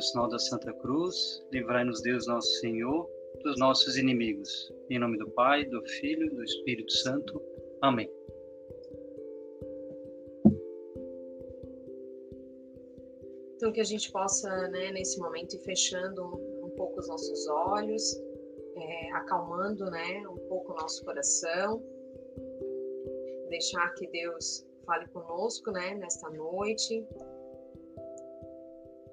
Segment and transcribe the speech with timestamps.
[0.00, 3.08] sinal da Santa Cruz, livrai-nos Deus nosso Senhor
[3.42, 4.72] dos nossos inimigos.
[4.88, 7.42] Em nome do Pai, do Filho e do Espírito Santo.
[7.82, 8.08] Amém.
[13.70, 18.20] Então que a gente possa, né, nesse momento, ir fechando um, pouco os nossos olhos,
[18.74, 21.80] é, acalmando, né, um pouco o nosso coração,
[23.48, 27.06] deixar que Deus fale conosco, né, nesta noite,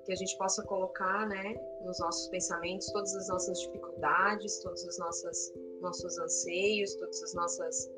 [0.05, 1.53] que a gente possa colocar, né,
[1.85, 4.97] nos nossos pensamentos todas as nossas dificuldades, todos os
[5.81, 7.91] nossos anseios, todas as nossas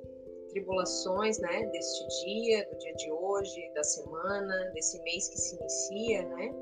[0.49, 6.27] tribulações, né, deste dia, do dia de hoje, da semana, desse mês que se inicia,
[6.27, 6.53] né,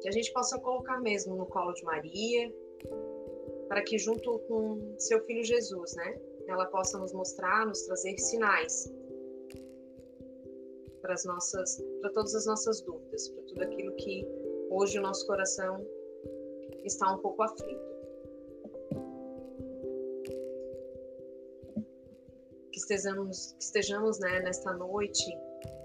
[0.00, 2.52] que a gente possa colocar mesmo no colo de Maria,
[3.68, 8.92] para que junto com seu filho Jesus, né, ela possa nos mostrar, nos trazer sinais
[11.00, 14.26] para as nossas, para todas as nossas dúvidas, para tudo aquilo que
[14.70, 15.86] hoje o nosso coração
[16.84, 17.93] está um pouco aflito.
[22.74, 25.24] Que estejamos, que estejamos né, nesta noite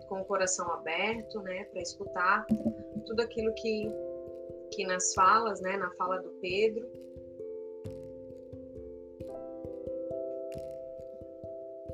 [0.07, 2.47] com o coração aberto, né, para escutar
[3.05, 3.91] tudo aquilo que,
[4.71, 6.89] que nas falas, né, na fala do Pedro,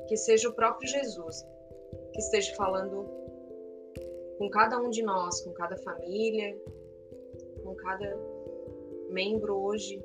[0.08, 1.46] que seja o próprio Jesus
[2.14, 3.06] que esteja falando
[4.38, 6.58] com cada um de nós, com cada família,
[7.62, 8.18] com cada
[9.10, 10.02] membro hoje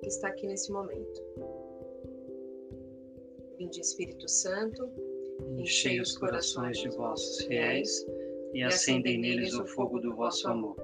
[0.00, 1.63] que está aqui nesse momento.
[3.58, 4.90] Vinde Espírito Santo,
[5.58, 8.04] enchei os corações de vossos fiéis
[8.52, 10.76] e acendei neles o fogo do vosso amor.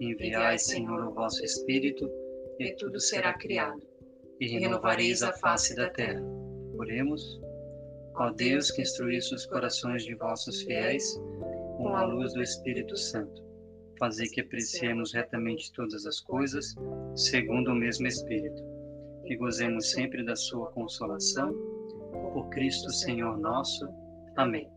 [0.00, 2.10] Enviai, Senhor, o vosso Espírito,
[2.58, 3.82] e tudo será criado,
[4.40, 6.22] e renovareis a face da terra.
[6.78, 7.40] Oremos.
[8.14, 11.14] Ó Deus, que instruísse os corações de vossos fiéis
[11.76, 13.44] com a luz do Espírito Santo,
[13.98, 16.74] fazei que apreciemos retamente todas as coisas,
[17.14, 18.62] segundo o mesmo Espírito,
[19.24, 21.77] e gozemos sempre da sua consolação,
[22.32, 23.88] por Cristo Senhor nosso.
[24.36, 24.68] Amém.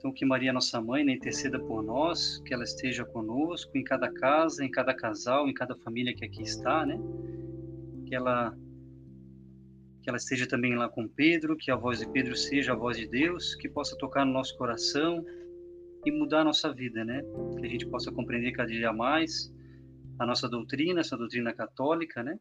[0.00, 4.10] Então, que Maria, nossa mãe, né, interceda por nós, que ela esteja conosco em cada
[4.10, 6.98] casa, em cada casal, em cada família que aqui está, né?
[8.06, 8.56] Que ela
[10.02, 12.96] que ela esteja também lá com Pedro, que a voz de Pedro seja a voz
[12.96, 15.22] de Deus, que possa tocar no nosso coração
[16.06, 17.22] e mudar a nossa vida, né?
[17.58, 19.52] Que a gente possa compreender cada dia mais
[20.18, 22.38] a nossa doutrina, essa doutrina católica, né?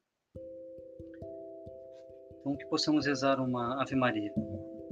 [2.49, 4.33] Então, que possamos rezar uma Ave Maria.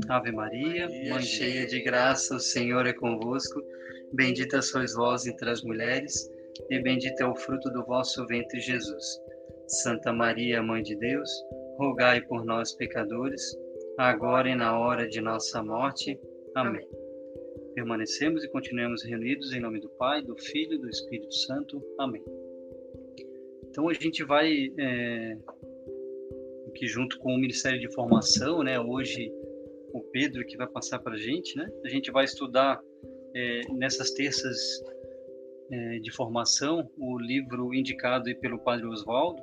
[0.10, 3.60] Ave Maria, Mãe cheia de graça, o Senhor é convosco.
[4.14, 6.30] Bendita sois vós entre as mulheres,
[6.70, 9.04] e bendito é o fruto do vosso ventre, Jesus.
[9.68, 11.30] Santa Maria, Mãe de Deus,
[11.80, 13.42] rogai por nós, pecadores,
[13.98, 16.20] agora e na hora de nossa morte.
[16.56, 16.88] Amém.
[17.74, 21.84] Permanecemos e continuemos reunidos em nome do Pai, do Filho e do Espírito Santo.
[21.98, 22.24] Amém.
[23.68, 25.38] Então a gente vai é,
[26.78, 28.80] aqui junto com o Ministério de Formação, né?
[28.80, 29.34] Hoje
[29.92, 31.68] o Pedro que vai passar para a gente, né?
[31.84, 32.80] A gente vai estudar
[33.36, 34.84] é, nessas terças
[35.72, 39.42] é, de formação o livro indicado pelo Padre Oswaldo,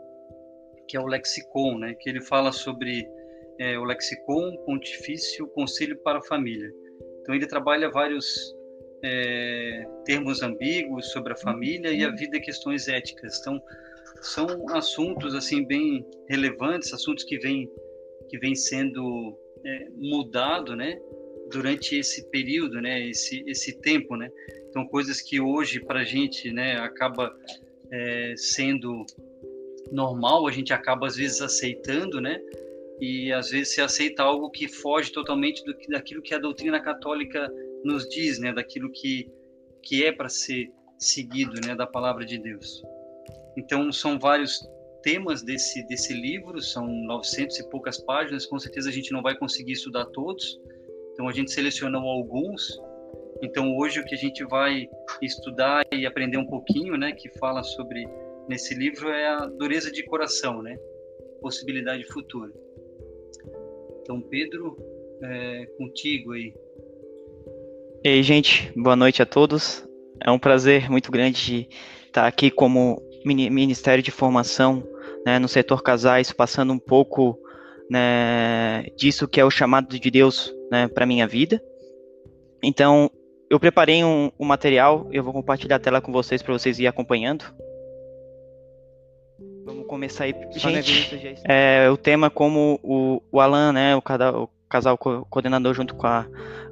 [0.87, 1.95] que é o lexicon, né?
[1.99, 3.05] Que ele fala sobre
[3.59, 6.72] é, o lexicon pontifício conselho para a família.
[7.21, 8.55] Então ele trabalha vários
[9.03, 13.41] é, termos ambíguos sobre a família e a vida e questões éticas.
[13.41, 13.61] Então
[14.24, 17.68] são assuntos assim bem relevantes, assuntos que vêm
[18.28, 20.98] que vem sendo é, mudado, né?
[21.50, 23.06] Durante esse período, né?
[23.06, 24.30] Esse esse tempo, né?
[24.70, 26.78] Então coisas que hoje para a gente, né?
[26.78, 27.36] Acaba
[27.92, 29.04] é, sendo
[29.92, 32.41] normal, a gente acaba às vezes aceitando, né?
[33.00, 37.52] E às vezes se aceita algo que foge totalmente do, daquilo que a doutrina católica
[37.84, 38.54] nos diz, né?
[38.54, 39.30] Daquilo que,
[39.82, 41.74] que é para ser seguido, né?
[41.74, 42.82] Da palavra de Deus.
[43.56, 44.60] Então, são vários
[45.03, 49.36] temas desse, desse livro, são 900 e poucas páginas, com certeza a gente não vai
[49.36, 50.59] conseguir estudar todos,
[51.12, 52.80] então a gente selecionou alguns.
[53.42, 54.89] Então, hoje o que a gente vai
[55.21, 57.12] estudar e aprender um pouquinho, né?
[57.12, 58.09] Que fala sobre
[58.48, 60.77] nesse livro é a dureza de coração, né?
[61.41, 62.53] Possibilidade futura.
[64.01, 64.77] Então, Pedro,
[65.22, 66.54] é contigo aí.
[68.03, 69.86] Ei, gente, boa noite a todos.
[70.24, 71.68] É um prazer muito grande
[72.06, 74.86] estar aqui como Ministério de Formação
[75.24, 77.38] né, no setor casais, passando um pouco
[77.91, 81.62] né, disso que é o chamado de Deus né, para minha vida.
[82.62, 83.10] Então,
[83.50, 86.86] eu preparei um, um, material, eu vou compartilhar a tela com vocês para vocês ir
[86.86, 87.44] acompanhando.
[89.65, 90.34] Vamos começar aí.
[90.53, 96.06] Gente, é, o tema como o, o Alan, né, o, o casal coordenador junto com
[96.06, 96.27] a,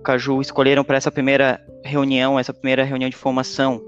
[0.05, 3.83] com a Ju escolheram para essa primeira reunião, essa primeira reunião de formação,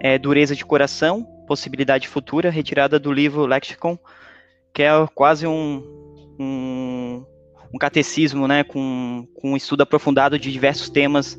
[0.00, 3.98] é, dureza de coração, possibilidade futura, retirada do livro Lexicon,
[4.72, 5.82] que é quase um,
[6.38, 7.24] um,
[7.72, 11.38] um catecismo, né, com, com um estudo aprofundado de diversos temas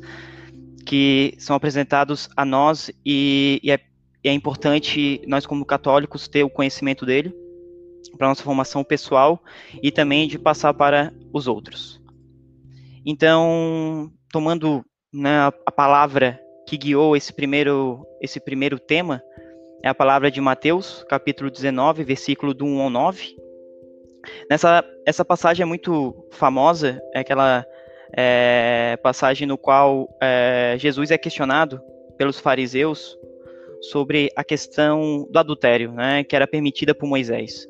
[0.86, 3.80] que são apresentados a nós e, e é,
[4.24, 7.34] é importante nós como católicos ter o conhecimento dele
[8.16, 9.42] para nossa formação pessoal
[9.82, 12.00] e também de passar para os outros.
[13.04, 19.22] Então, tomando né, a, a, palavra que guiou esse primeiro, esse primeiro tema,
[19.86, 23.36] é a palavra de Mateus, capítulo 19, versículo do 1 ao 9.
[24.50, 27.64] Nessa, essa passagem é muito famosa, é aquela
[28.12, 31.80] é, passagem no qual é, Jesus é questionado
[32.18, 33.16] pelos fariseus
[33.80, 37.68] sobre a questão do adultério, né, que era permitida por Moisés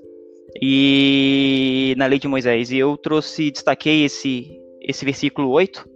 [0.62, 2.70] e na lei de Moisés.
[2.70, 5.86] E eu trouxe, destaquei esse esse versículo 8,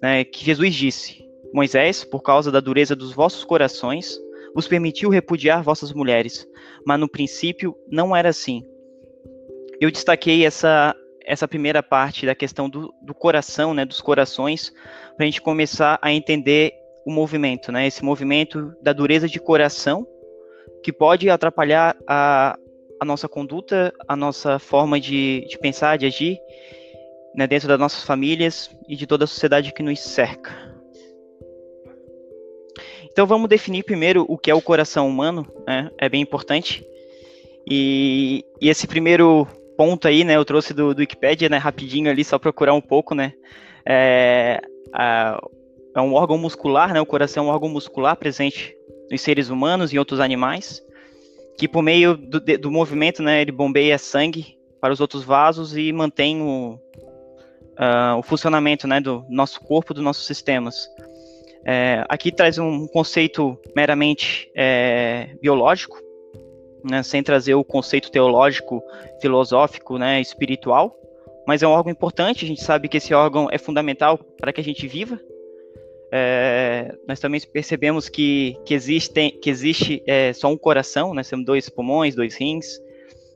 [0.00, 4.16] né, que Jesus disse: Moisés, por causa da dureza dos vossos corações,
[4.54, 6.46] vos permitiu repudiar vossas mulheres,
[6.86, 8.64] mas no princípio não era assim.
[9.80, 10.94] Eu destaquei essa
[11.24, 14.72] essa primeira parte da questão do, do coração, né, dos corações,
[15.16, 16.72] para a gente começar a entender
[17.06, 20.04] o movimento, né, esse movimento da dureza de coração,
[20.82, 22.56] que pode atrapalhar a,
[23.00, 26.38] a nossa conduta, a nossa forma de, de pensar, de agir,
[27.34, 30.69] né, dentro das nossas famílias e de toda a sociedade que nos cerca.
[33.20, 36.82] Então vamos definir primeiro o que é o coração humano, né, é bem importante.
[37.70, 39.46] E, e, esse primeiro
[39.76, 43.14] ponto aí, né, eu trouxe do, do Wikipedia, né, rapidinho ali, só procurar um pouco,
[43.14, 43.34] né,
[43.84, 45.38] é, a,
[45.94, 48.74] é um órgão muscular, né, o coração é um órgão muscular presente
[49.10, 50.82] nos seres humanos e outros animais,
[51.58, 55.92] que por meio do, do movimento, né, ele bombeia sangue para os outros vasos e
[55.92, 56.80] mantém o,
[57.78, 60.88] uh, o funcionamento né, do nosso corpo, dos nossos sistemas.
[61.64, 65.98] É, aqui traz um conceito meramente é, biológico,
[66.82, 68.82] né, sem trazer o conceito teológico,
[69.20, 70.96] filosófico, né, espiritual,
[71.46, 74.60] mas é um órgão importante, a gente sabe que esse órgão é fundamental para que
[74.60, 75.20] a gente viva.
[76.12, 81.44] É, nós também percebemos que, que, existe, que existe é, só um coração, nós temos
[81.44, 82.78] dois pulmões, dois rins,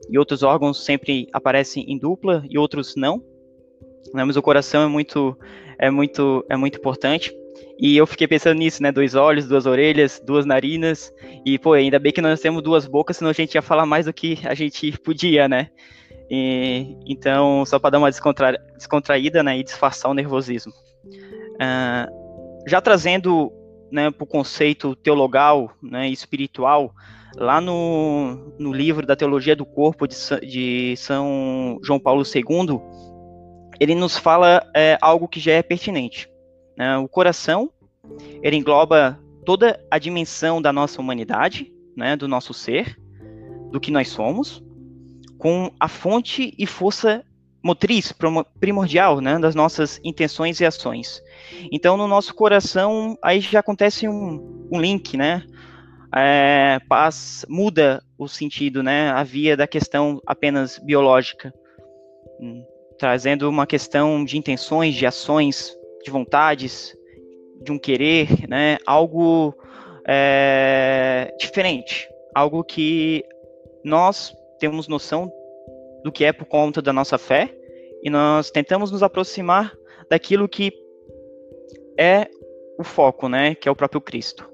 [0.09, 3.23] e outros órgãos sempre aparecem em dupla e outros não
[4.13, 4.23] né?
[4.23, 5.37] Mas o coração é muito,
[5.77, 7.35] é muito, é muito importante.
[7.77, 8.91] E eu fiquei pensando nisso, né?
[8.91, 11.13] Dois olhos, duas orelhas, duas narinas.
[11.45, 14.05] E, pô, ainda bem que nós temos duas bocas, senão a gente ia falar mais
[14.05, 15.69] do que a gente podia, né?
[16.29, 20.71] E, então, só para dar uma descontra, descontraída né, e disfarçar o nervosismo.
[21.55, 23.51] Uh, já trazendo
[23.91, 26.93] né, para o conceito teologal né, espiritual,
[27.37, 32.79] lá no, no livro da Teologia do Corpo de, de São João Paulo II,
[33.79, 36.29] ele nos fala é, algo que já é pertinente.
[36.77, 36.97] Né?
[36.97, 37.69] O coração,
[38.41, 42.99] ele engloba toda a dimensão da nossa humanidade, né, do nosso ser,
[43.71, 44.63] do que nós somos,
[45.37, 47.23] com a fonte e força
[47.63, 48.13] motriz
[48.59, 51.21] primordial né, das nossas intenções e ações.
[51.71, 55.43] Então, no nosso coração, aí já acontece um, um link, né?
[56.15, 59.09] É, paz, muda o sentido, né?
[59.09, 61.51] A via da questão apenas biológica.
[62.39, 62.63] Hum
[62.97, 65.74] trazendo uma questão de intenções, de ações,
[66.05, 66.95] de vontades,
[67.61, 68.77] de um querer, né?
[68.85, 69.55] Algo
[70.07, 73.23] é, diferente, algo que
[73.83, 75.31] nós temos noção
[76.03, 77.53] do que é por conta da nossa fé
[78.03, 79.73] e nós tentamos nos aproximar
[80.09, 80.71] daquilo que
[81.97, 82.29] é
[82.77, 83.55] o foco, né?
[83.55, 84.47] Que é o próprio Cristo.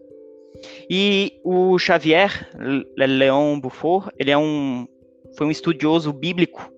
[0.89, 2.49] E o Xavier
[2.95, 4.87] Leon Beaufort, ele é um
[5.37, 6.71] foi um estudioso bíblico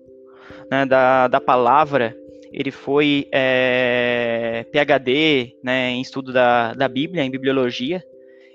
[0.70, 2.16] né, da, da palavra,
[2.54, 8.02] ele foi é, PhD né, em estudo da, da Bíblia, em bibliologia.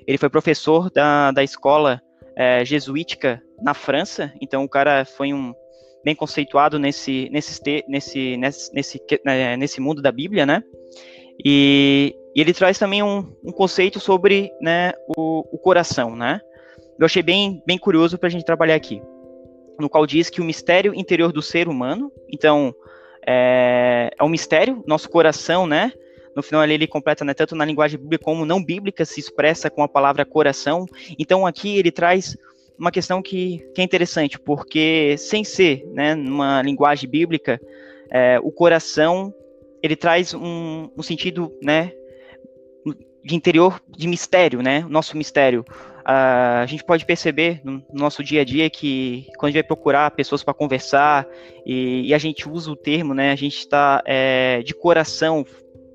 [0.08, 2.01] Ele foi professor da, da escola
[2.36, 5.53] é, jesuítica na França, então o cara foi um
[6.03, 10.63] bem conceituado nesse, nesse, nesse, nesse, nesse, né, nesse mundo da Bíblia, né?
[11.44, 16.39] E, e ele traz também um, um conceito sobre né, o, o coração, né?
[16.98, 19.01] Eu achei bem, bem curioso para a gente trabalhar aqui
[19.79, 22.75] no qual diz que o mistério interior do ser humano, então,
[23.31, 25.93] é, é um mistério, nosso coração, né?
[26.36, 29.69] No final ali ele completa, né, tanto na linguagem bíblica como não bíblica, se expressa
[29.69, 30.88] com a palavra coração.
[31.17, 32.36] Então aqui ele traz
[32.77, 37.62] uma questão que, que é interessante, porque sem ser, né, numa linguagem bíblica,
[38.09, 39.31] é, o coração,
[39.83, 41.91] ele traz um, um sentido, né,
[43.24, 44.83] de interior de mistério, né?
[44.89, 45.63] Nosso mistério.
[46.00, 49.68] Uh, a gente pode perceber no nosso dia a dia que quando a gente vai
[49.68, 51.27] procurar pessoas para conversar
[51.65, 53.32] e, e, a gente usa o termo, né?
[53.32, 55.46] A gente está é, de coração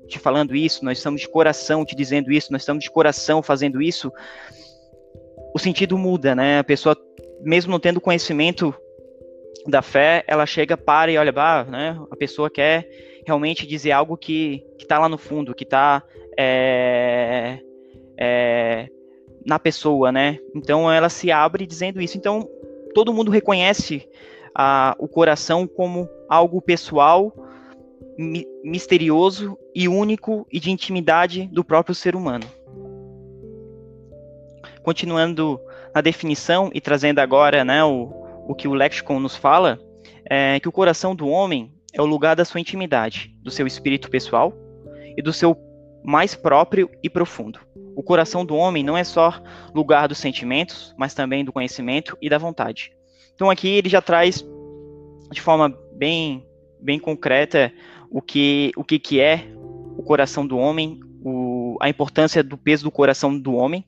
[0.07, 3.81] te falando isso, nós estamos de coração te dizendo isso, nós estamos de coração fazendo
[3.81, 4.11] isso.
[5.53, 6.59] O sentido muda, né?
[6.59, 6.95] A pessoa,
[7.41, 8.73] mesmo não tendo conhecimento
[9.67, 11.99] da fé, ela chega, para e olha, bah, né?
[12.11, 12.87] A pessoa quer
[13.25, 16.03] realmente dizer algo que está lá no fundo, que está
[16.37, 17.59] é,
[18.17, 18.87] é,
[19.45, 20.39] na pessoa, né?
[20.55, 22.17] Então ela se abre dizendo isso.
[22.17, 22.47] Então
[22.93, 24.07] todo mundo reconhece
[24.53, 27.33] a, o coração como algo pessoal,
[28.17, 32.45] mi, misterioso e único e de intimidade do próprio ser humano.
[34.81, 35.59] Continuando
[35.93, 38.11] na definição e trazendo agora, né, o,
[38.47, 39.79] o que o lexicon nos fala,
[40.29, 44.09] é que o coração do homem é o lugar da sua intimidade, do seu espírito
[44.09, 44.53] pessoal
[45.17, 45.57] e do seu
[46.03, 47.59] mais próprio e profundo.
[47.95, 49.41] O coração do homem não é só
[49.73, 52.91] lugar dos sentimentos, mas também do conhecimento e da vontade.
[53.33, 54.45] Então aqui ele já traz
[55.31, 56.45] de forma bem,
[56.79, 57.71] bem concreta
[58.09, 59.45] o que, o que, que é
[59.97, 63.85] o coração do homem, o, a importância do peso do coração do homem,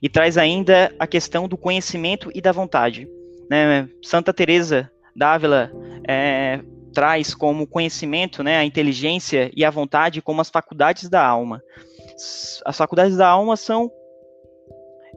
[0.00, 3.08] e traz ainda a questão do conhecimento e da vontade.
[3.50, 3.88] Né?
[4.02, 5.70] Santa Teresa d'Ávila
[6.08, 6.60] é,
[6.92, 11.62] traz como conhecimento, né, a inteligência e a vontade como as faculdades da alma.
[12.64, 13.90] As faculdades da alma são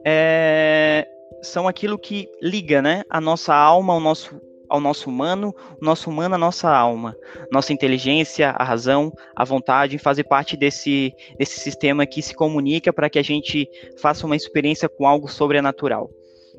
[0.04, 1.06] é,
[1.42, 6.10] são aquilo que liga, né, a nossa alma ao nosso ao nosso humano, o nosso
[6.10, 7.16] humano à nossa alma,
[7.50, 13.08] nossa inteligência, a razão, a vontade, fazer parte desse desse sistema que se comunica para
[13.08, 13.66] que a gente
[13.98, 16.10] faça uma experiência com algo sobrenatural.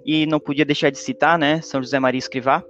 [0.04, 2.64] E não podia deixar de citar, né, São José Maria Escrivá,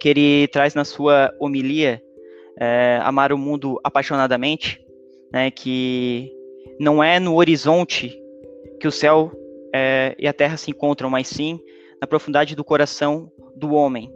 [0.00, 2.02] que ele traz na sua homilia
[2.58, 4.84] é, Amar o Mundo Apaixonadamente,
[5.32, 6.32] né, que
[6.80, 8.18] não é no horizonte
[8.80, 9.30] que o céu
[9.70, 11.60] é, e a terra se encontram, mas sim
[12.00, 14.10] na profundidade do coração do homem.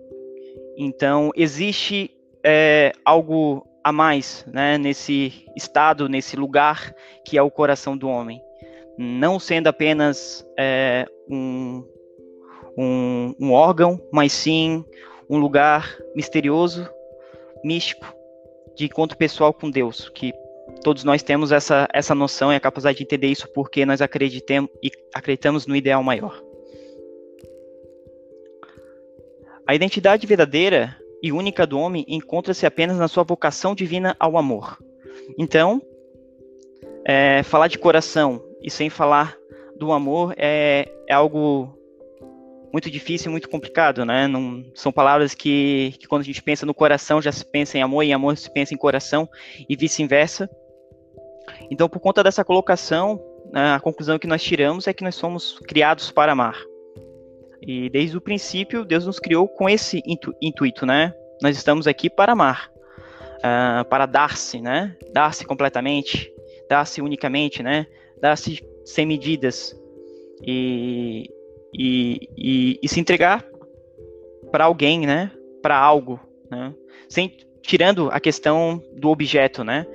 [0.74, 2.10] Então, existe
[2.42, 8.40] é, algo a mais né, nesse estado, nesse lugar que é o coração do homem.
[8.96, 11.84] Não sendo apenas é, um,
[12.78, 14.82] um, um órgão, mas sim
[15.28, 16.88] um lugar misterioso,
[17.62, 18.10] místico,
[18.74, 20.32] de encontro pessoal com Deus, que
[20.82, 24.70] todos nós temos essa, essa noção e a capacidade de entender isso porque nós acreditamos,
[24.82, 26.42] e acreditamos no ideal maior.
[29.66, 34.78] A identidade verdadeira e única do homem encontra-se apenas na sua vocação divina ao amor.
[35.38, 35.80] Então,
[37.06, 39.36] é, falar de coração e sem falar
[39.76, 41.74] do amor é, é algo
[42.74, 44.26] muito difícil, muito complicado, né?
[44.26, 47.82] Não, são palavras que, que quando a gente pensa no coração já se pensa em
[47.82, 49.28] amor e em amor se pensa em coração
[49.68, 50.50] e vice-versa.
[51.70, 53.20] Então, por conta dessa colocação,
[53.52, 56.56] né, a conclusão que nós tiramos é que nós somos criados para amar.
[57.66, 61.14] E desde o princípio, Deus nos criou com esse intu intuito, né?
[61.40, 62.70] Nós estamos aqui para amar,
[63.38, 64.94] uh, para dar-se, né?
[65.12, 66.30] Dar-se completamente,
[66.68, 67.86] dar-se unicamente, né?
[68.20, 69.74] Dar-se sem medidas.
[70.46, 71.30] E,
[71.72, 73.46] e, e, e se entregar
[74.50, 75.30] para alguém, né?
[75.62, 76.74] Para algo, né?
[77.08, 79.86] Sem, tirando a questão do objeto, né?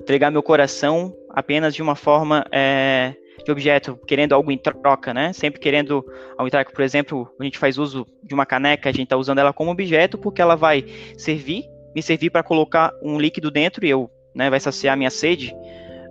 [0.00, 3.14] Entregar meu coração apenas de uma forma é,
[3.44, 5.32] de objeto, querendo algo em troca, né?
[5.32, 6.04] Sempre querendo
[6.36, 6.72] algo em troca.
[6.72, 9.70] Por exemplo, a gente faz uso de uma caneca, a gente está usando ela como
[9.70, 10.84] objeto porque ela vai
[11.16, 11.64] servir,
[11.94, 14.48] me servir para colocar um líquido dentro e eu, né?
[14.50, 15.54] Vai saciar minha sede.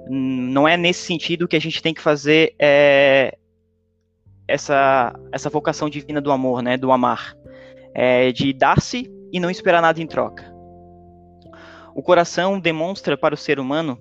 [0.10, 3.38] Não é nesse sentido que a gente tem que fazer é,
[4.48, 7.36] essa, essa vocação divina do amor, né, do amar,
[7.94, 10.47] é, de dar-se e não esperar nada em troca.
[11.98, 14.00] O coração demonstra para o ser humano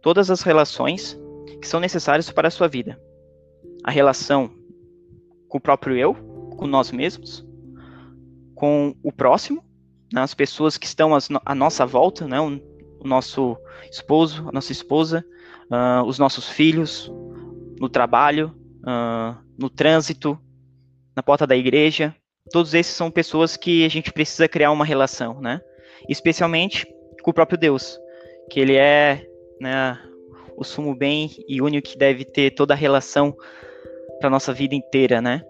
[0.00, 1.14] todas as relações
[1.60, 2.98] que são necessárias para a sua vida.
[3.84, 4.50] A relação
[5.46, 6.14] com o próprio eu,
[6.56, 7.46] com nós mesmos,
[8.54, 9.62] com o próximo,
[10.10, 11.10] né, as pessoas que estão
[11.44, 12.62] à nossa volta, né, o,
[13.06, 13.58] nosso
[13.90, 15.22] esposo, a nossa esposa,
[15.70, 17.12] uh, os nossos filhos,
[17.78, 20.38] no trabalho, uh, no trânsito,
[21.14, 22.16] na porta da igreja.
[22.50, 25.60] Todos esses são pessoas que a gente precisa criar uma relação, né?
[26.08, 26.86] Especialmente
[27.24, 27.98] com o próprio Deus,
[28.50, 29.26] que ele é
[29.58, 29.98] né,
[30.56, 33.34] o sumo bem e único que deve ter toda a relação
[34.20, 35.42] para nossa vida inteira, né?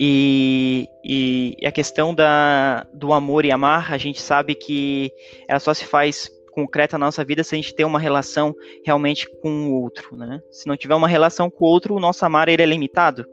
[0.00, 5.12] E, e, a questão da, do amor e amar, a gente sabe que
[5.48, 8.54] ela só se faz concreta na nossa vida se a gente tem uma relação
[8.84, 10.40] realmente com o outro, né?
[10.50, 13.26] Se não tiver uma relação com o outro, o nosso amar ele é limitado.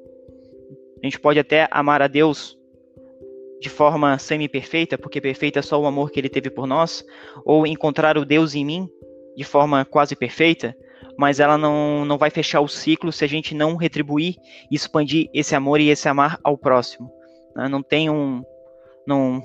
[1.01, 2.57] A gente pode até amar a Deus
[3.65, 7.03] de forma semi-perfeita, porque perfeito é só o amor que ele teve por nós,
[7.43, 8.87] ou encontrar o Deus em mim
[9.35, 10.77] de forma quase perfeita,
[11.17, 14.35] mas ela não, não vai fechar o ciclo se a gente não retribuir
[14.69, 17.11] e expandir esse amor e esse amar ao próximo.
[17.55, 17.67] Né?
[17.67, 18.43] Não tem um
[19.07, 19.41] não,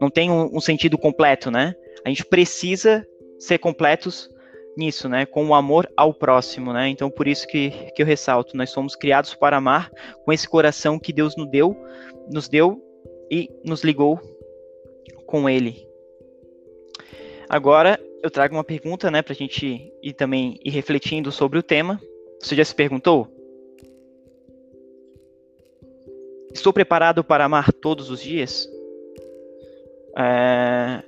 [0.00, 1.74] não tem um, um, sentido completo, né?
[2.06, 3.06] A gente precisa
[3.38, 4.30] ser completos
[4.78, 5.26] nisso, né?
[5.26, 6.88] Com o amor ao próximo, né?
[6.88, 9.90] Então por isso que, que eu ressalto, nós somos criados para amar
[10.24, 11.76] com esse coração que Deus nos deu,
[12.32, 12.82] nos deu
[13.32, 14.20] e nos ligou
[15.26, 15.88] com Ele.
[17.48, 21.98] Agora eu trago uma pergunta, né, a gente ir também ir refletindo sobre o tema.
[22.38, 23.26] Você já se perguntou?
[26.52, 28.68] Estou preparado para amar todos os dias?
[30.18, 31.02] É,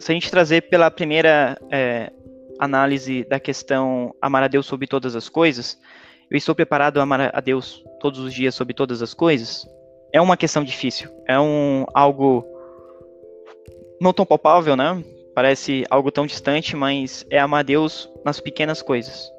[0.00, 2.12] se a gente trazer pela primeira é,
[2.58, 5.78] análise da questão amar a Deus sobre todas as coisas,
[6.28, 9.64] eu estou preparado a amar a Deus todos os dias sobre todas as coisas?
[10.12, 12.44] É uma questão difícil, é um algo
[14.00, 15.04] não tão palpável, né?
[15.34, 19.30] Parece algo tão distante, mas é amar Deus nas pequenas coisas,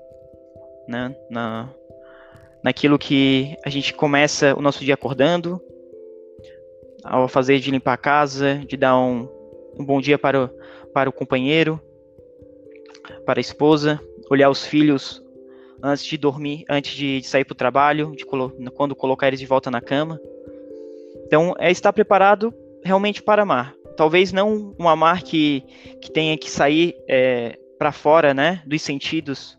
[0.88, 1.16] né?
[1.30, 1.70] Na,
[2.64, 5.62] naquilo que a gente começa o nosso dia acordando,
[7.04, 9.28] ao fazer de limpar a casa, de dar um,
[9.78, 10.50] um bom dia para o,
[10.94, 11.82] para o companheiro,
[13.26, 14.00] para a esposa,
[14.30, 15.24] olhar os filhos
[15.84, 19.46] antes de dormir, antes de, de sair para o trabalho, de quando colocar eles de
[19.46, 20.20] volta na cama.
[21.32, 23.74] Então, é estar preparado realmente para amar.
[23.96, 25.64] Talvez não um amar que,
[26.02, 29.58] que tenha que sair é, para fora né, dos sentidos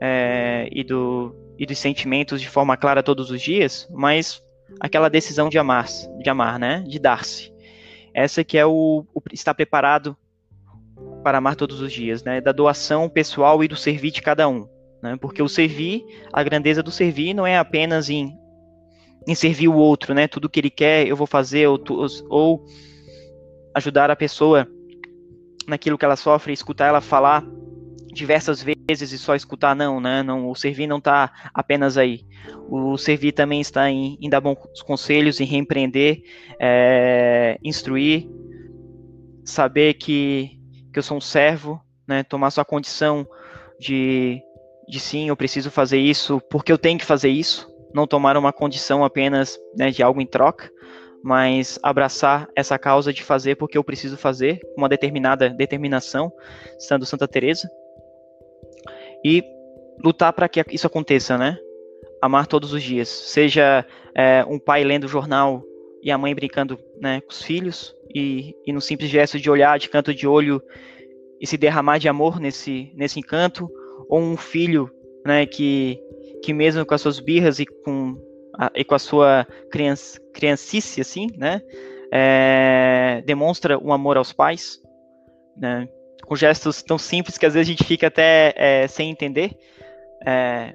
[0.00, 4.42] é, e, do, e dos sentimentos de forma clara todos os dias, mas
[4.80, 5.86] aquela decisão de amar,
[6.20, 6.82] de amar, né?
[6.84, 7.52] De dar-se.
[8.12, 10.16] Essa que é o, o estar preparado
[11.22, 12.40] para amar todos os dias, né?
[12.40, 14.68] Da doação pessoal e do servir de cada um,
[15.00, 15.16] né?
[15.20, 18.36] Porque o servir, a grandeza do servir não é apenas em,
[19.26, 20.26] em servir o outro, né?
[20.26, 21.80] Tudo que ele quer eu vou fazer ou,
[22.28, 22.64] ou
[23.74, 24.66] ajudar a pessoa
[25.66, 27.44] naquilo que ela sofre, escutar ela falar
[28.12, 30.22] diversas vezes e só escutar não, né?
[30.22, 32.24] Não, o servir não está apenas aí.
[32.68, 36.22] O servir também está em, em dar bons conselhos, em reempreender,
[36.58, 38.26] é, instruir,
[39.44, 40.58] saber que,
[40.92, 42.22] que eu sou um servo, né?
[42.22, 43.26] Tomar sua condição
[43.78, 44.40] de,
[44.88, 47.68] de sim, eu preciso fazer isso porque eu tenho que fazer isso.
[47.98, 50.70] Não tomar uma condição apenas né, de algo em troca,
[51.20, 56.30] mas abraçar essa causa de fazer porque eu preciso fazer, uma determinada determinação,
[56.78, 57.68] sendo Santa Teresa
[59.24, 59.42] e
[60.00, 61.58] lutar para que isso aconteça, né?
[62.22, 63.08] Amar todos os dias.
[63.08, 63.84] Seja
[64.14, 65.64] é, um pai lendo o jornal
[66.00, 69.76] e a mãe brincando né, com os filhos, e, e no simples gesto de olhar
[69.76, 70.62] de canto de olho
[71.40, 73.68] e se derramar de amor nesse, nesse encanto,
[74.08, 74.88] ou um filho
[75.26, 76.00] né, que,
[76.42, 78.16] que mesmo com as suas birras e com
[78.58, 81.60] a, e com a sua criança, criancice, assim, né,
[82.12, 84.80] é, demonstra um amor aos pais,
[85.56, 85.88] né,
[86.24, 89.56] com gestos tão simples que às vezes a gente fica até é, sem entender
[90.26, 90.74] é,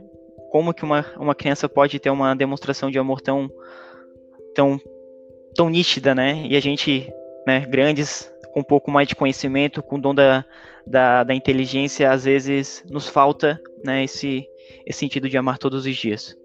[0.52, 3.50] como que uma, uma criança pode ter uma demonstração de amor tão
[4.56, 4.80] tão
[5.56, 6.44] tão nítida, né?
[6.48, 7.12] E a gente,
[7.46, 10.46] né, grandes com um pouco mais de conhecimento, com o dom da,
[10.86, 14.48] da, da inteligência, às vezes nos falta, né, esse,
[14.86, 16.38] esse sentido de amar todos os dias.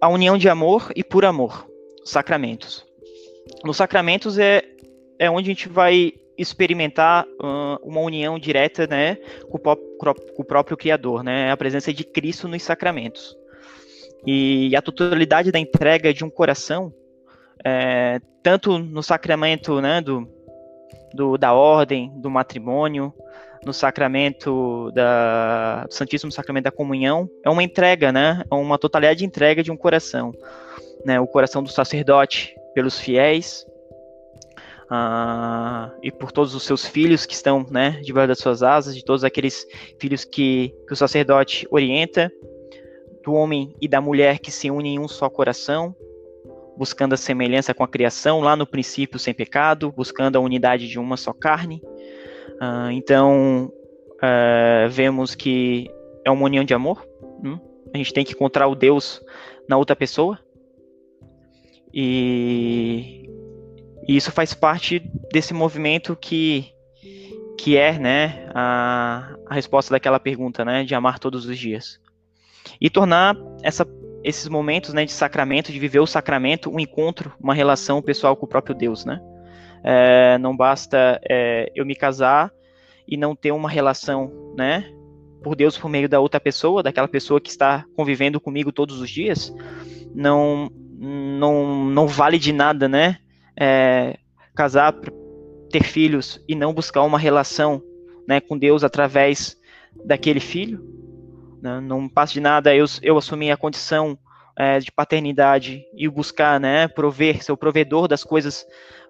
[0.00, 1.66] A união de amor e por amor,
[2.04, 2.86] sacramentos.
[3.64, 4.62] Nos sacramentos é,
[5.18, 9.16] é onde a gente vai experimentar uh, uma união direta né,
[9.50, 13.36] com o, com o, próprio Criador, né, a presença de Cristo nos sacramentos.
[14.24, 16.92] E a totalidade da entrega de um coração,
[17.64, 20.28] é, tanto no sacramento né, do,
[21.12, 23.12] do, da ordem, do matrimônio,
[23.64, 29.24] no sacramento da Santíssimo Sacramento da Comunhão, é uma entrega, né, é uma totalidade de
[29.24, 30.32] entrega de um coração.
[31.04, 33.64] Né, o coração do sacerdote pelos fiéis,
[34.90, 39.04] uh, e por todos os seus filhos que estão né, debaixo das suas asas, de
[39.04, 39.66] todos aqueles
[40.00, 42.30] filhos que, que o sacerdote orienta,
[43.24, 45.94] do homem e da mulher que se unem em um só coração,
[46.76, 50.98] buscando a semelhança com a criação, lá no princípio sem pecado, buscando a unidade de
[50.98, 51.82] uma só carne.
[52.60, 53.72] Uh, então,
[54.16, 55.90] uh, vemos que
[56.24, 57.06] é uma união de amor.
[57.44, 57.58] Hum?
[57.94, 59.20] A gente tem que encontrar o Deus
[59.68, 60.38] na outra pessoa.
[61.92, 63.28] E
[64.08, 66.72] e isso faz parte desse movimento que,
[67.58, 72.00] que é né, a, a resposta daquela pergunta, né, de amar todos os dias.
[72.80, 73.86] E tornar essa,
[74.24, 78.46] esses momentos né, de sacramento, de viver o sacramento, um encontro, uma relação pessoal com
[78.46, 79.04] o próprio Deus.
[79.04, 79.20] Né?
[79.82, 82.50] É, não basta é, eu me casar
[83.06, 84.90] e não ter uma relação né,
[85.42, 89.08] por Deus por meio da outra pessoa, daquela pessoa que está convivendo comigo todos os
[89.08, 89.54] dias.
[90.14, 93.18] Não, não, não vale de nada, né?
[93.58, 94.16] é,
[94.54, 94.94] casar,
[95.70, 97.82] ter filhos e não buscar uma relação
[98.26, 99.56] né, com Deus através
[100.04, 100.80] daquele filho.
[101.60, 101.80] Né?
[101.80, 104.16] Não passa de nada eu, eu assumir a condição
[104.56, 108.64] é, de paternidade e buscar, né, prover, ser o provedor das coisas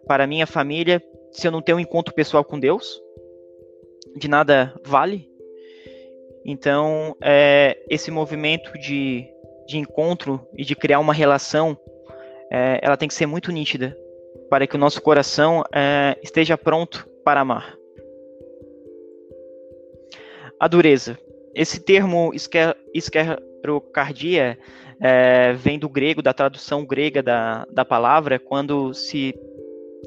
[0.06, 3.00] para minha família, se eu não tenho um encontro pessoal com Deus,
[4.16, 5.28] de nada vale.
[6.44, 9.26] Então, é, esse movimento de,
[9.66, 11.78] de encontro e de criar uma relação,
[12.50, 13.96] é, ela tem que ser muito nítida
[14.48, 17.76] para que o nosso coração é, esteja pronto para amar.
[20.58, 21.18] A dureza.
[21.54, 22.32] Esse termo
[22.94, 24.58] esquerrocardia
[25.00, 29.34] é, vem do grego, da tradução grega da, da palavra, quando se,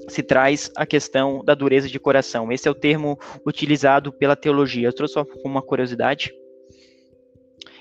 [0.07, 2.51] se traz a questão da dureza de coração.
[2.51, 4.87] Esse é o termo utilizado pela teologia.
[4.87, 6.33] Eu trouxe só uma curiosidade.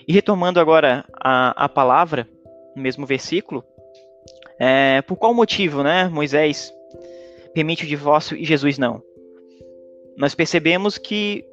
[0.06, 2.28] E retomando agora a, a palavra,
[2.74, 3.64] no mesmo versículo,
[4.58, 6.72] é, por qual motivo, né, Moisés
[7.54, 9.02] permite o divórcio e Jesus não?
[10.16, 11.44] Nós percebemos que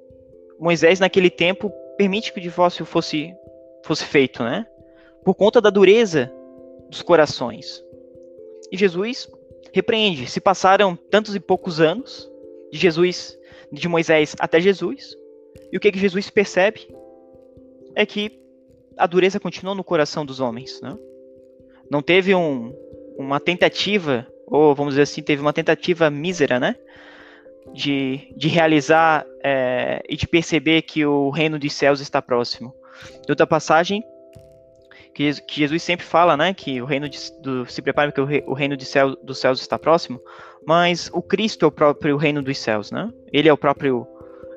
[0.60, 3.34] Moisés naquele tempo permite que o divórcio fosse
[3.84, 4.66] fosse feito, né?
[5.24, 6.32] Por conta da dureza
[6.90, 7.84] dos corações.
[8.72, 9.30] E Jesus
[9.74, 10.28] repreende.
[10.28, 12.30] Se passaram tantos e poucos anos
[12.72, 13.38] de Jesus,
[13.72, 15.16] de Moisés até Jesus,
[15.72, 16.88] e o que que Jesus percebe
[17.96, 18.40] é que
[18.98, 20.98] a dureza continuou no coração dos homens, né?
[21.90, 22.74] Não teve um,
[23.18, 26.76] uma tentativa, ou vamos dizer assim, teve uma tentativa mísera, né?
[27.74, 32.74] De, de realizar é, e de perceber que o reino dos céus está próximo.
[33.26, 34.04] De outra passagem,
[35.18, 36.54] que, Jesus sempre fala, né?
[36.54, 39.60] Que o reino de, do, se prepara que o, o reino de céu, dos céus
[39.60, 40.22] está próximo,
[40.66, 43.12] mas o Cristo é o próprio reino dos céus, né?
[43.34, 44.06] Ele é o próprio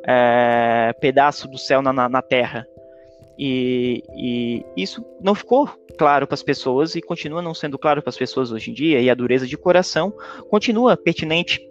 [0.06, 2.66] é, pedaço do céu na, na, na terra.
[3.38, 8.10] E, e, isso não ficou claro para as pessoas e continua não sendo claro para
[8.10, 10.12] as pessoas hoje em dia, e a dureza de coração
[10.50, 11.66] continua pertinente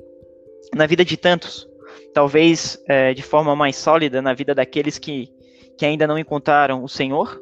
[0.75, 1.67] na vida de tantos,
[2.11, 5.29] talvez é, de forma mais sólida na vida daqueles que,
[5.77, 7.39] que ainda não encontraram o Senhor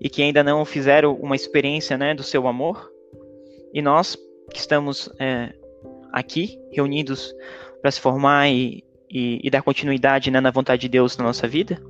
[0.00, 2.90] e que ainda não fizeram uma experiência né, do seu amor.
[3.72, 4.16] E nós
[4.52, 5.52] que estamos é,
[6.12, 7.34] aqui reunidos
[7.82, 11.46] para se formar e, e, e dar continuidade né, na vontade de Deus na nossa
[11.48, 11.80] vida,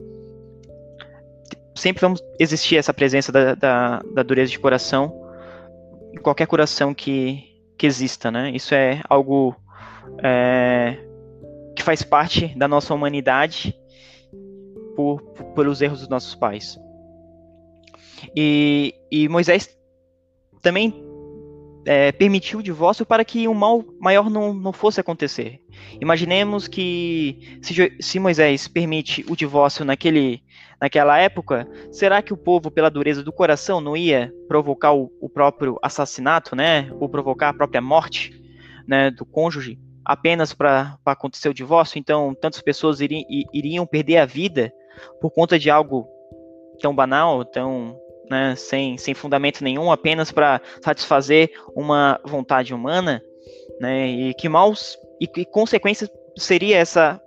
[1.75, 5.13] sempre vamos existir essa presença da, da, da dureza de coração
[6.13, 7.45] em qualquer coração que,
[7.77, 8.51] que exista, né?
[8.51, 9.55] Isso é algo
[10.23, 10.99] é,
[11.75, 13.79] que faz parte da nossa humanidade
[14.97, 16.79] por, por, pelos erros dos nossos pais.
[18.35, 19.77] E, e Moisés
[20.63, 21.07] também
[21.87, 25.61] é, permitiu o divórcio para que um mal maior não, não fosse acontecer.
[26.01, 30.43] Imaginemos que se, se, Moisés permite o divórcio naquele,
[30.81, 35.29] naquela época, será que o povo, pela dureza do coração, não ia provocar o, o
[35.29, 38.33] próprio assassinato, né, ou provocar a própria morte
[38.87, 42.01] né, do cônjuge apenas para acontecer o divórcio?
[42.01, 43.23] Então, tantas pessoas iriam,
[43.55, 44.73] iriam perder a vida
[45.21, 46.09] por conta de algo
[46.81, 47.97] tão banal, tão
[48.31, 53.23] né, sem, sem fundamento nenhum, apenas para satisfazer uma vontade humana,
[53.81, 57.21] né, e que maus e que consequência seria essa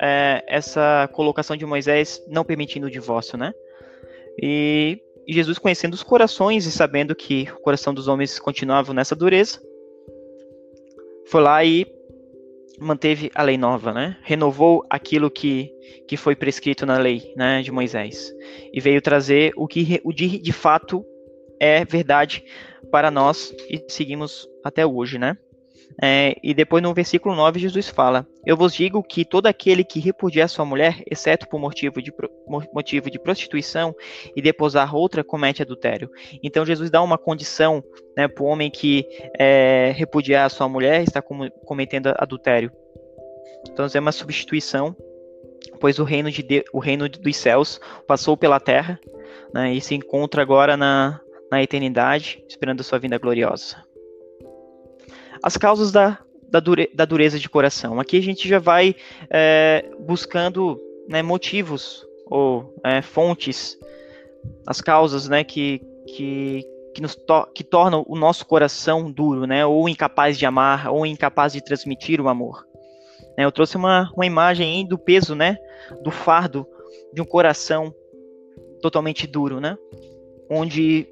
[0.00, 3.52] é, essa colocação de Moisés não permitindo o divórcio, né?
[4.40, 9.14] E, e Jesus conhecendo os corações e sabendo que o coração dos homens continuava nessa
[9.14, 9.60] dureza,
[11.26, 11.86] foi lá e
[12.78, 14.16] manteve a lei nova, né?
[14.22, 15.72] Renovou aquilo que,
[16.08, 18.32] que foi prescrito na lei, né, de Moisés.
[18.72, 21.04] E veio trazer o que o de, de fato
[21.60, 22.44] é verdade
[22.90, 25.36] para nós e seguimos até hoje, né?
[26.02, 30.00] É, e depois no versículo 9 Jesus fala: Eu vos digo que todo aquele que
[30.00, 32.12] repudiar sua mulher, exceto por motivo de,
[32.72, 33.94] motivo de prostituição
[34.34, 36.10] e deposar outra, comete adultério.
[36.42, 37.82] Então Jesus dá uma condição
[38.16, 39.06] né, para o homem que
[39.38, 42.72] é, repudiar sua mulher está cometendo adultério.
[43.70, 44.94] Então é uma substituição,
[45.80, 48.98] pois o reino, de Deus, o reino dos céus passou pela terra
[49.54, 51.20] né, e se encontra agora na,
[51.50, 53.76] na eternidade, esperando a sua vinda gloriosa
[55.44, 58.00] as causas da, da, dure, da dureza de coração.
[58.00, 58.96] Aqui a gente já vai
[59.28, 63.78] é, buscando né, motivos ou é, fontes,
[64.66, 66.62] as causas né, que, que,
[66.94, 71.04] que, nos to que tornam o nosso coração duro, né, ou incapaz de amar, ou
[71.04, 72.66] incapaz de transmitir o amor.
[73.36, 75.58] É, eu trouxe uma, uma imagem do peso, né,
[76.02, 76.66] do fardo
[77.12, 77.94] de um coração
[78.80, 79.76] totalmente duro, né,
[80.48, 81.06] onde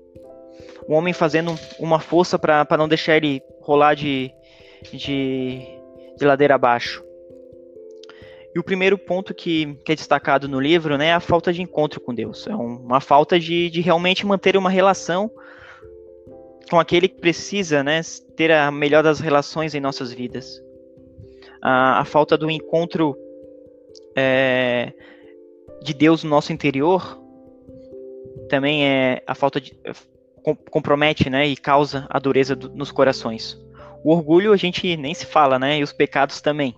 [0.86, 4.32] o homem fazendo uma força para não deixar ele rolar de,
[4.92, 5.60] de,
[6.16, 7.04] de ladeira abaixo.
[8.54, 11.62] E o primeiro ponto que, que, é destacado no livro né, é a falta de
[11.62, 12.46] encontro com Deus.
[12.46, 15.30] É uma falta de, de realmente manter uma relação
[16.70, 18.00] com aquele que precisa né,
[18.36, 20.62] ter a melhor das relações em nossas vidas.
[21.62, 23.16] A, a falta do encontro
[24.14, 24.92] é,
[25.82, 27.18] de Deus no nosso interior
[28.50, 29.74] também é a falta de
[30.70, 33.58] compromete, né, e causa a dureza do, nos corações.
[34.04, 36.74] O orgulho a gente nem se fala, né, e os pecados também,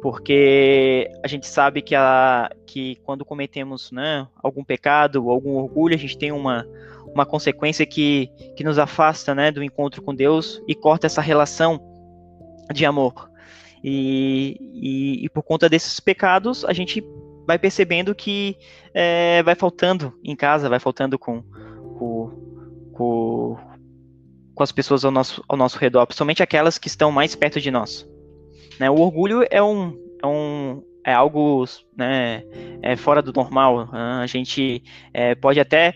[0.00, 5.98] porque a gente sabe que, a, que quando cometemos, né, algum pecado algum orgulho, a
[5.98, 6.66] gente tem uma,
[7.12, 11.80] uma consequência que, que nos afasta, né, do encontro com Deus e corta essa relação
[12.72, 13.30] de amor.
[13.82, 17.04] E, e, e por conta desses pecados, a gente
[17.46, 18.56] vai percebendo que
[18.92, 21.44] é, vai faltando em casa, vai faltando com,
[22.96, 23.56] com,
[24.54, 27.70] com, as pessoas ao nosso, ao nosso redor, principalmente aquelas que estão mais perto de
[27.70, 28.08] nós.
[28.80, 28.90] Né?
[28.90, 31.64] O orgulho é um, é um é algo
[31.96, 32.42] né,
[32.82, 33.86] é fora do normal.
[33.92, 34.20] Né?
[34.22, 34.82] A gente
[35.14, 35.94] é, pode até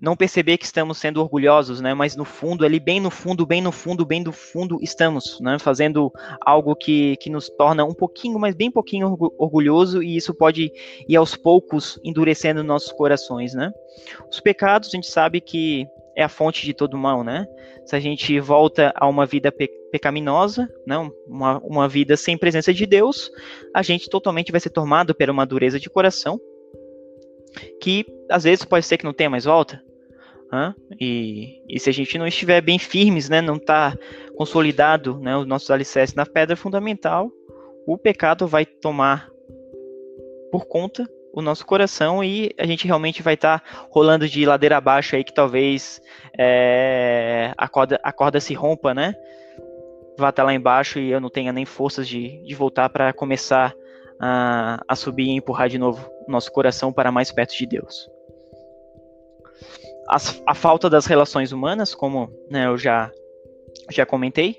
[0.00, 1.94] não perceber que estamos sendo orgulhosos, né?
[1.94, 5.58] Mas no fundo, ali bem no fundo, bem no fundo, bem no fundo, estamos, né?
[5.58, 6.12] Fazendo
[6.42, 10.70] algo que, que nos torna um pouquinho, mas bem pouquinho orgulhoso e isso pode
[11.08, 13.72] ir aos poucos endurecendo nossos corações, né?
[14.30, 15.86] Os pecados, a gente sabe que
[16.16, 17.46] é a fonte de todo mal, né?
[17.84, 20.96] Se a gente volta a uma vida pe pecaminosa, né?
[21.26, 23.30] Uma, uma vida sem presença de Deus,
[23.72, 26.40] a gente totalmente vai ser tomado por uma dureza de coração,
[27.80, 29.80] que às vezes pode ser que não tenha mais volta,
[30.52, 30.74] Hein?
[31.00, 33.96] E, e, se a gente não estiver bem firmes, né, não está
[34.36, 37.30] consolidado né, os nossos alicerces na pedra fundamental,
[37.86, 39.28] o pecado vai tomar
[40.50, 44.78] por conta o nosso coração e a gente realmente vai estar tá rolando de ladeira
[44.78, 46.00] abaixo aí que talvez
[46.36, 49.14] é, a, corda, a corda se rompa, né?
[50.18, 53.74] Vá até lá embaixo e eu não tenha nem forças de, de voltar para começar
[54.18, 58.08] a, a subir e empurrar de novo o nosso coração para mais perto de Deus
[60.08, 63.10] a, a falta das relações humanas, como né, eu já,
[63.90, 64.56] já comentei,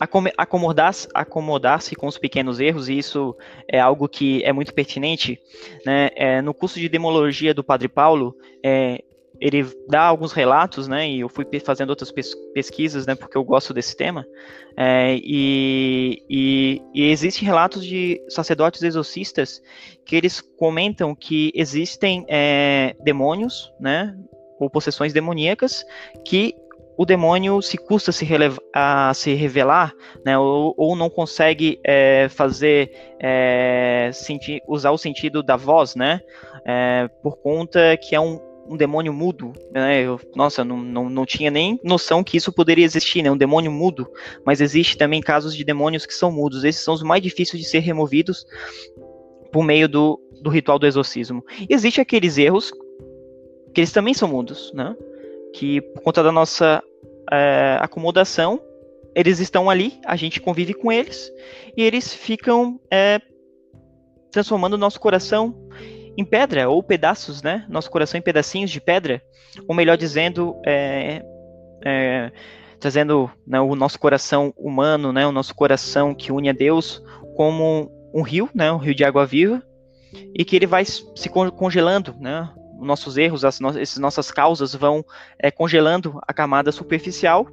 [0.00, 5.40] acomodar-se acomodar com os pequenos erros, e isso é algo que é muito pertinente.
[5.84, 6.10] Né?
[6.14, 9.02] É, no curso de demologia do Padre Paulo, é,
[9.40, 12.12] ele dá alguns relatos, né, e eu fui fazendo outras
[12.52, 14.26] pesquisas, né, porque eu gosto desse tema,
[14.76, 19.62] é, e, e, e existem relatos de sacerdotes exorcistas
[20.04, 24.16] que eles comentam que existem é, demônios, né,
[24.58, 25.84] ou possessões demoníacas
[26.24, 26.54] que
[26.98, 28.26] o demônio se custa se
[28.74, 32.90] a se revelar, né, ou, ou não consegue é, fazer
[33.22, 34.10] é,
[34.66, 36.20] usar o sentido da voz, né,
[36.66, 41.24] é, por conta que é um, um demônio mudo, né, eu, nossa, não, não, não
[41.24, 44.10] tinha nem noção que isso poderia existir, né, um demônio mudo,
[44.44, 47.68] mas existe também casos de demônios que são mudos, esses são os mais difíceis de
[47.68, 48.44] ser removidos
[49.52, 51.44] por meio do, do ritual do exorcismo.
[51.70, 52.72] Existem aqueles erros
[53.72, 54.96] que eles também são mudos, né?
[55.54, 56.82] Que por conta da nossa
[57.30, 58.60] é, acomodação,
[59.14, 61.30] eles estão ali, a gente convive com eles
[61.76, 63.20] e eles ficam é,
[64.30, 65.54] transformando o nosso coração
[66.16, 67.64] em pedra ou pedaços, né?
[67.68, 69.22] Nosso coração em pedacinhos de pedra,
[69.66, 71.22] ou melhor dizendo, é,
[71.84, 72.32] é,
[72.80, 75.26] trazendo né, o nosso coração humano, né?
[75.26, 77.02] O nosso coração que une a Deus
[77.36, 78.70] como um rio, né?
[78.72, 79.62] Um rio de água viva
[80.34, 82.48] e que ele vai se congelando, né?
[82.78, 85.04] Nossos erros, as no essas nossas causas vão
[85.38, 87.46] é, congelando a camada superficial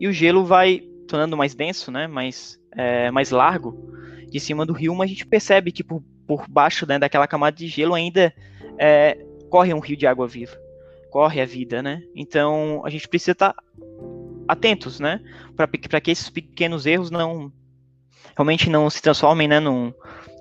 [0.00, 3.92] e o gelo vai tornando mais denso, né, mais, é, mais largo
[4.30, 7.56] de cima do rio, mas a gente percebe que por, por baixo né, daquela camada
[7.56, 8.32] de gelo ainda
[8.78, 9.18] é,
[9.48, 10.56] corre um rio de água viva,
[11.10, 12.02] corre a vida, né?
[12.14, 13.54] Então a gente precisa estar
[14.46, 15.20] atentos, né,
[15.56, 17.52] para que esses pequenos erros não
[18.36, 19.92] realmente não se transformem, né, num,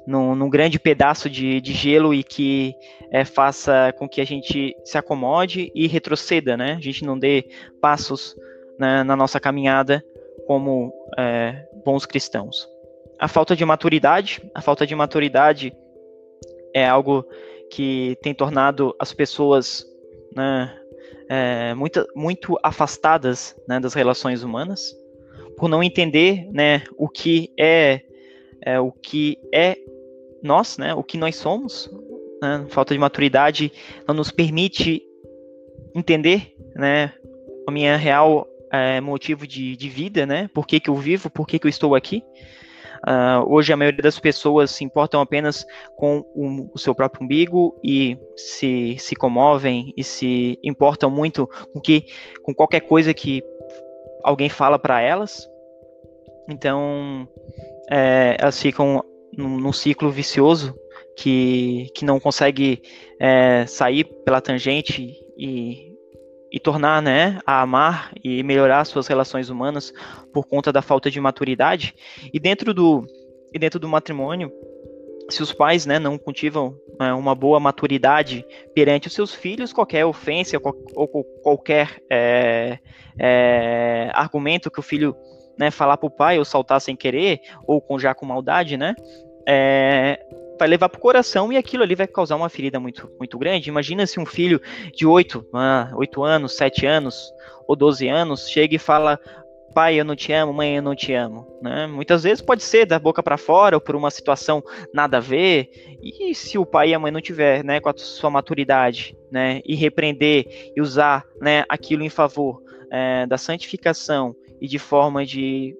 [0.07, 2.73] num, num grande pedaço de, de gelo e que
[3.11, 6.75] é, faça com que a gente se acomode e retroceda, né?
[6.77, 7.49] A gente não dê
[7.81, 8.33] passos
[8.79, 10.03] né, na nossa caminhada
[10.47, 12.67] como é, bons cristãos.
[13.19, 15.75] A falta de maturidade, a falta de maturidade
[16.73, 17.25] é algo
[17.69, 19.85] que tem tornado as pessoas
[20.33, 20.73] né,
[21.27, 24.95] é, muito, muito afastadas né, das relações humanas,
[25.57, 28.01] por não entender né, o que é,
[28.61, 29.75] é o que é
[30.41, 31.89] nós, né, o que nós somos,
[32.41, 33.71] né, falta de maturidade
[34.07, 35.03] não nos permite
[35.95, 37.13] entender, né,
[37.67, 41.47] a minha real é, motivo de, de vida, né, por que, que eu vivo, por
[41.47, 42.23] que, que eu estou aqui.
[43.07, 47.79] Uh, hoje a maioria das pessoas se importam apenas com o, o, seu próprio umbigo
[47.83, 52.05] e se, se comovem e se importam muito com que
[52.41, 53.43] com qualquer coisa que
[54.23, 55.47] alguém fala para elas.
[56.49, 57.27] Então
[57.89, 59.03] é, elas ficam
[59.35, 60.75] num, num ciclo vicioso
[61.17, 62.81] que, que não consegue
[63.19, 65.93] é, sair pela tangente e,
[66.51, 69.91] e tornar, né, a amar e melhorar suas relações humanas
[70.33, 71.95] por conta da falta de maturidade.
[72.31, 73.05] E dentro do,
[73.53, 74.51] e dentro do matrimônio,
[75.29, 80.05] se os pais né, não cultivam né, uma boa maturidade perante os seus filhos, qualquer
[80.05, 80.57] ofensa
[80.95, 81.07] ou
[81.43, 82.79] qualquer é,
[83.19, 85.15] é, argumento que o filho
[85.57, 88.95] né, falar para o pai ou saltar sem querer, ou com já com maldade, né,
[89.47, 90.19] é,
[90.59, 93.69] vai levar para o coração e aquilo ali vai causar uma ferida muito, muito grande.
[93.69, 94.61] Imagina se um filho
[94.93, 97.31] de 8, ah, 8 anos, 7 anos
[97.67, 99.19] ou 12 anos chega e fala
[99.77, 101.85] pai, eu não te amo, mãe, eu não te amo, né?
[101.85, 105.69] Muitas vezes pode ser da boca para fora ou por uma situação nada a ver.
[106.01, 109.61] E se o pai e a mãe não tiver, né, com a sua maturidade, né,
[109.63, 112.59] e repreender e usar, né, aquilo em favor
[112.91, 115.75] é, da santificação e de forma de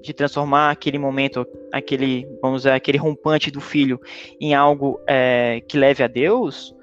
[0.00, 4.00] de transformar aquele momento, aquele, vamos dizer, aquele rompante do filho
[4.40, 6.74] em algo é, que leve a Deus,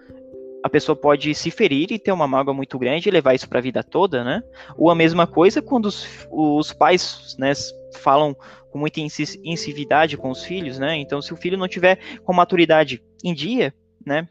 [0.64, 3.60] a pessoa pode se ferir e ter uma mágoa muito grande e levar isso para
[3.60, 4.42] a vida toda, né?
[4.76, 7.54] Ou a mesma coisa quando os, os pais, né,
[8.00, 8.36] falam
[8.72, 10.98] com muita incivilidade com os filhos, né?
[10.98, 14.28] Então, se o filho não tiver com maturidade em dia, né,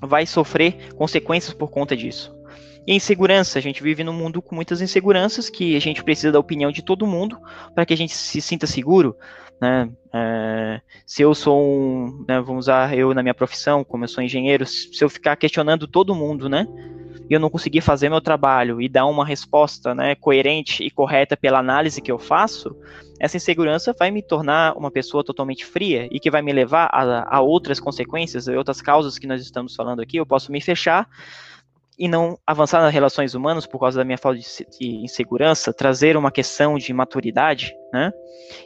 [0.00, 2.35] vai sofrer consequências por conta disso.
[2.86, 6.38] E insegurança, a gente vive num mundo com muitas inseguranças que a gente precisa da
[6.38, 7.38] opinião de todo mundo
[7.74, 9.16] para que a gente se sinta seguro.
[9.60, 9.90] Né?
[10.12, 14.22] É, se eu sou um, né, vamos usar eu na minha profissão, como eu sou
[14.22, 16.66] engenheiro, se eu ficar questionando todo mundo, né,
[17.28, 21.36] e eu não conseguir fazer meu trabalho e dar uma resposta, né, coerente e correta
[21.36, 22.76] pela análise que eu faço,
[23.18, 27.36] essa insegurança vai me tornar uma pessoa totalmente fria e que vai me levar a,
[27.36, 30.18] a outras consequências, e outras causas que nós estamos falando aqui.
[30.18, 31.08] Eu posso me fechar
[31.98, 36.30] e não avançar nas relações humanas por causa da minha falta de, insegurança, trazer uma
[36.30, 38.12] questão de maturidade, né?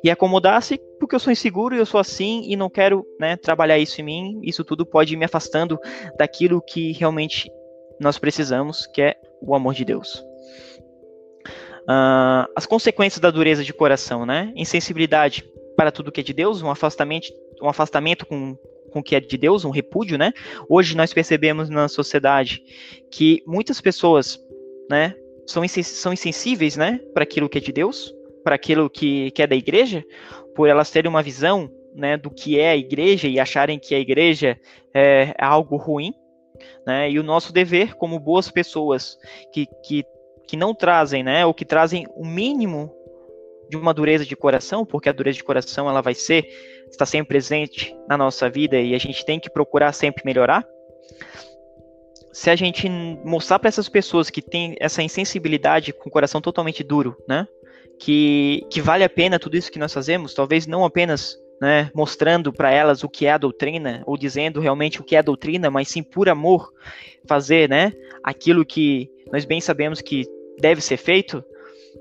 [0.02, 3.78] E acomodar-se porque eu sou inseguro e eu sou assim e não quero né, trabalhar
[3.78, 4.40] isso em mim.
[4.42, 5.78] Isso tudo pode ir me afastando
[6.18, 7.50] daquilo que realmente
[8.00, 10.24] nós precisamos, que é o amor de Deus.
[11.82, 14.52] Uh, as consequências da dureza de coração, né?
[14.56, 15.44] Insensibilidade
[15.76, 17.28] para tudo que é de Deus, um afastamento,
[17.62, 18.56] um afastamento com
[18.90, 20.33] com o que é de Deus, um repúdio, né?
[20.68, 22.62] Hoje nós percebemos na sociedade
[23.11, 24.38] que muitas pessoas,
[24.88, 25.14] né,
[25.46, 29.46] são, são insensíveis, né, para aquilo que é de Deus, para aquilo que, que é
[29.46, 30.05] da igreja,
[30.55, 33.98] por elas terem uma visão, né, do que é a igreja e acharem que a
[33.98, 34.59] igreja
[34.94, 36.12] é, algo ruim,
[36.87, 37.11] né?
[37.11, 39.18] E o nosso dever como boas pessoas
[39.53, 40.05] que, que,
[40.46, 42.94] que não trazem, né, ou que trazem o mínimo
[43.68, 46.44] de uma dureza de coração, porque a dureza de coração ela vai ser
[46.90, 50.66] está sempre presente na nossa vida e a gente tem que procurar sempre melhorar.
[52.33, 52.88] Se a gente
[53.24, 57.46] mostrar para essas pessoas que têm essa insensibilidade com o coração totalmente duro, né,
[57.98, 62.53] que, que vale a pena tudo isso que nós fazemos, talvez não apenas né, mostrando
[62.53, 65.70] para elas o que é a doutrina, ou dizendo realmente o que é a doutrina,
[65.70, 66.72] mas sim por amor
[67.26, 70.24] fazer né, aquilo que nós bem sabemos que
[70.59, 71.44] deve ser feito,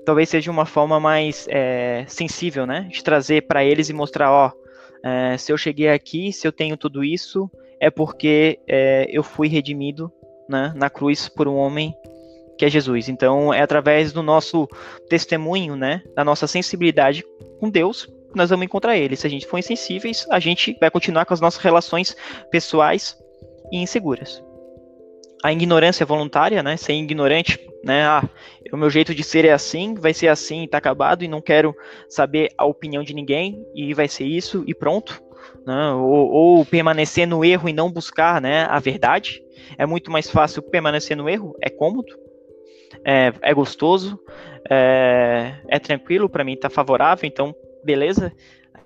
[0.04, 2.88] talvez seja uma forma mais é, sensível, né?
[2.90, 4.52] De trazer para eles e mostrar, ó,
[5.04, 9.48] é, se eu cheguei aqui, se eu tenho tudo isso, é porque é, eu fui
[9.48, 10.12] redimido
[10.48, 11.94] né, na cruz por um homem
[12.58, 13.08] que é Jesus.
[13.08, 14.68] Então, é através do nosso
[15.08, 17.24] testemunho, né, da nossa sensibilidade
[17.58, 19.16] com Deus, que nós vamos encontrar Ele.
[19.16, 22.14] Se a gente for insensíveis, a gente vai continuar com as nossas relações
[22.50, 23.16] pessoais
[23.72, 24.42] e inseguras
[25.42, 26.76] a ignorância voluntária, né?
[26.76, 28.04] Ser ignorante, né?
[28.04, 28.28] Ah,
[28.72, 31.74] o meu jeito de ser é assim, vai ser assim, tá acabado e não quero
[32.08, 35.22] saber a opinião de ninguém e vai ser isso e pronto.
[35.66, 35.92] Né?
[35.92, 38.64] Ou, ou, permanecer no erro e não buscar, né?
[38.64, 39.42] A verdade
[39.78, 42.14] é muito mais fácil permanecer no erro, é cômodo,
[43.04, 44.18] é, é gostoso,
[44.68, 48.32] é, é tranquilo para mim, tá favorável, então beleza.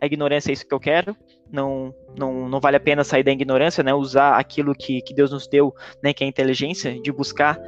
[0.01, 1.17] A ignorância é isso que eu quero
[1.55, 3.95] não, não, não vale a pena sair da ignorância, né?
[3.95, 6.13] Usar aquilo que, que Deus nos deu, né?
[6.13, 7.59] Que é a inteligência de buscar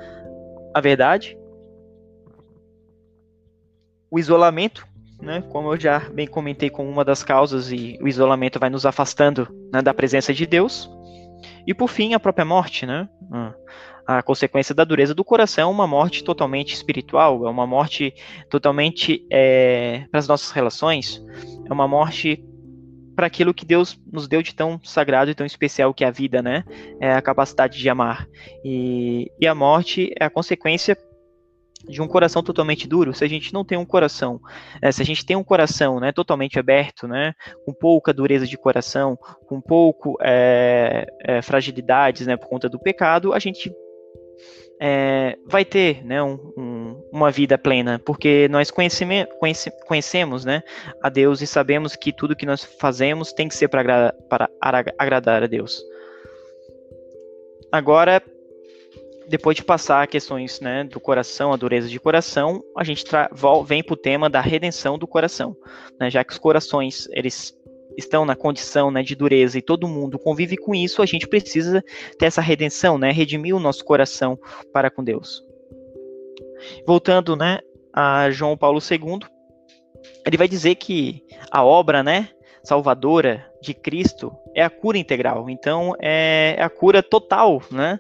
[0.75, 1.39] a verdade.
[4.11, 4.87] O isolamento,
[5.21, 5.43] né?
[5.51, 9.49] Como eu já bem comentei com uma das causas, e o isolamento vai nos afastando
[9.73, 10.91] né, da presença de Deus.
[11.67, 13.09] E por fim, a própria morte, né?
[14.07, 18.15] A consequência da dureza do coração é uma morte totalmente espiritual, é uma morte
[18.49, 21.21] totalmente é, para as nossas relações,
[21.69, 22.43] é uma morte
[23.15, 26.11] para aquilo que Deus nos deu de tão sagrado e tão especial que é a
[26.11, 26.65] vida, né?
[27.01, 28.29] É a capacidade de amar.
[28.63, 30.97] E, e a morte é a consequência
[31.89, 34.41] de um coração totalmente duro, se a gente não tem um coração,
[34.83, 37.33] é, se a gente tem um coração né, totalmente aberto, né,
[37.65, 43.33] com pouca dureza de coração, com pouco é, é, fragilidades né, por conta do pecado,
[43.33, 43.73] a gente
[44.81, 49.05] é, vai ter né, um, um, uma vida plena, porque nós conhece,
[49.87, 50.63] conhecemos né,
[51.03, 54.51] a Deus e sabemos que tudo que nós fazemos tem que ser para, para
[54.99, 55.83] agradar a Deus.
[57.73, 58.23] Agora,
[59.29, 63.05] depois de passar questões né, do coração, a dureza de coração, a gente
[63.67, 65.57] vem para o tema da redenção do coração,
[65.99, 67.56] né, já que os corações eles
[67.97, 71.83] estão na condição né, de dureza e todo mundo convive com isso, a gente precisa
[72.19, 74.39] ter essa redenção, né, redimir o nosso coração
[74.73, 75.43] para com Deus.
[76.87, 77.59] Voltando né,
[77.93, 79.21] a João Paulo II,
[80.27, 82.29] ele vai dizer que a obra né,
[82.67, 85.49] salvadora de Cristo é a cura integral.
[85.49, 87.99] Então, é a cura total, né?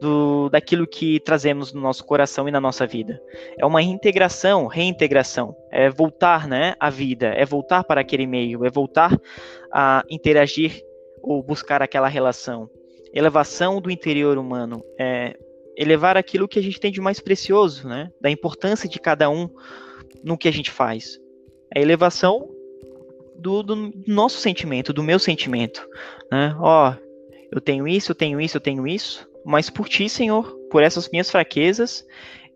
[0.00, 3.20] Do, daquilo que trazemos no nosso coração e na nossa vida.
[3.58, 5.54] É uma integração, reintegração.
[5.70, 7.28] É voltar, né, à vida.
[7.28, 8.64] É voltar para aquele meio.
[8.64, 9.18] É voltar
[9.72, 10.82] a interagir
[11.22, 12.70] ou buscar aquela relação.
[13.12, 14.82] Elevação do interior humano.
[14.98, 15.36] É
[15.76, 18.10] elevar aquilo que a gente tem de mais precioso, né?
[18.18, 19.48] Da importância de cada um
[20.24, 21.18] no que a gente faz.
[21.74, 22.55] A elevação
[23.38, 25.86] do, do nosso sentimento, do meu sentimento.
[26.30, 26.54] Né?
[26.58, 26.94] Ó,
[27.52, 31.08] eu tenho isso, eu tenho isso, eu tenho isso, mas por ti, Senhor, por essas
[31.08, 32.04] minhas fraquezas,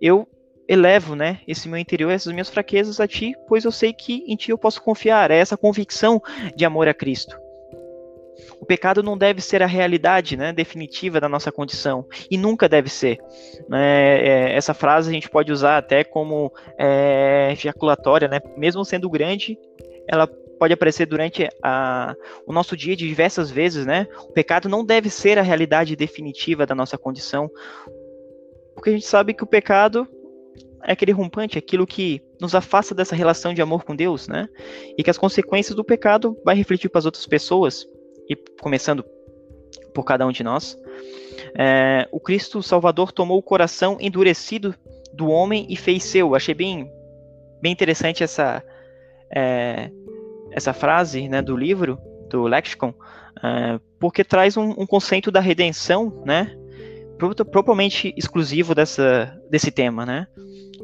[0.00, 0.26] eu
[0.68, 4.36] elevo, né, esse meu interior, essas minhas fraquezas a ti, pois eu sei que em
[4.36, 5.30] ti eu posso confiar.
[5.30, 6.22] É essa convicção
[6.54, 7.36] de amor a Cristo.
[8.60, 12.88] O pecado não deve ser a realidade né, definitiva da nossa condição, e nunca deve
[12.88, 13.18] ser.
[13.72, 19.10] É, é, essa frase a gente pode usar até como é, ejaculatória, né, mesmo sendo
[19.10, 19.58] grande,
[20.06, 20.28] ela
[20.60, 22.14] pode aparecer durante a,
[22.46, 24.06] o nosso dia de diversas vezes, né?
[24.28, 27.50] O pecado não deve ser a realidade definitiva da nossa condição,
[28.74, 30.06] porque a gente sabe que o pecado
[30.84, 34.50] é aquele rompante, aquilo que nos afasta dessa relação de amor com Deus, né?
[34.98, 37.86] E que as consequências do pecado vai refletir para as outras pessoas,
[38.28, 39.02] e começando
[39.94, 40.76] por cada um de nós.
[41.58, 44.74] É, o Cristo Salvador tomou o coração endurecido
[45.10, 46.34] do homem e fez seu.
[46.34, 46.86] Achei bem,
[47.62, 48.62] bem interessante essa,
[49.34, 49.90] é,
[50.52, 51.98] essa frase né, do livro,
[52.28, 56.56] do Lexicon, uh, porque traz um, um, conceito da redenção, né,
[57.50, 60.26] propriamente exclusivo dessa, desse tema, né?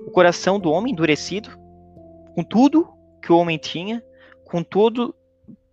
[0.07, 1.51] O coração do homem endurecido,
[2.35, 2.89] com tudo
[3.23, 4.03] que o homem tinha,
[4.45, 5.15] com tudo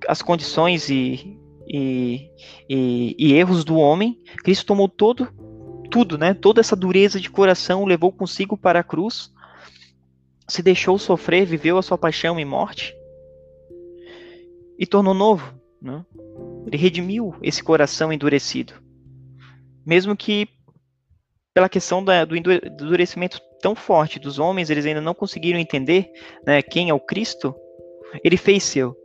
[0.08, 1.38] as condições e,
[1.68, 2.30] e,
[2.70, 5.28] e, e erros do homem, Cristo tomou todo,
[5.91, 6.34] tudo, né?
[6.34, 9.32] Toda essa dureza de coração levou consigo para a cruz,
[10.48, 12.96] se deixou sofrer, viveu a sua paixão e morte,
[14.84, 15.58] e tornou novo.
[15.82, 16.06] Né?
[16.68, 18.74] Ele redimiu esse coração endurecido.
[19.86, 20.48] Mesmo que
[21.54, 26.12] pela questão da, do endurecimento tão forte dos homens, eles ainda não conseguiram entender
[26.46, 27.56] né, quem é o Cristo,
[28.24, 28.96] ele fez seu.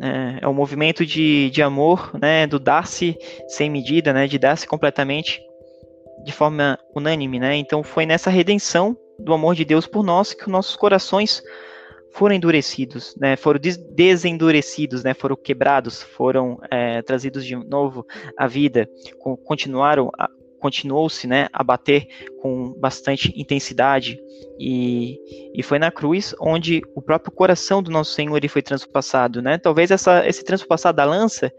[0.00, 3.16] É, é um movimento de, de amor, né, do dar-se
[3.46, 5.40] sem medida, né, de dar-se completamente
[6.24, 7.38] de forma unânime.
[7.38, 7.56] Né?
[7.56, 11.40] Então foi nessa redenção do amor de Deus por nós que os nossos corações
[12.12, 18.06] foram endurecidos, né, foram des desendurecidos, né, foram quebrados, foram é, trazidos de novo
[18.36, 18.88] à vida,
[19.44, 20.10] continuaram,
[20.60, 22.06] continuou-se, né, a bater
[22.40, 24.18] com bastante intensidade
[24.58, 25.18] e,
[25.54, 29.58] e foi na cruz onde o próprio coração do nosso Senhor ele foi transpassado, né?
[29.58, 31.50] Talvez essa, esse transpassar da lança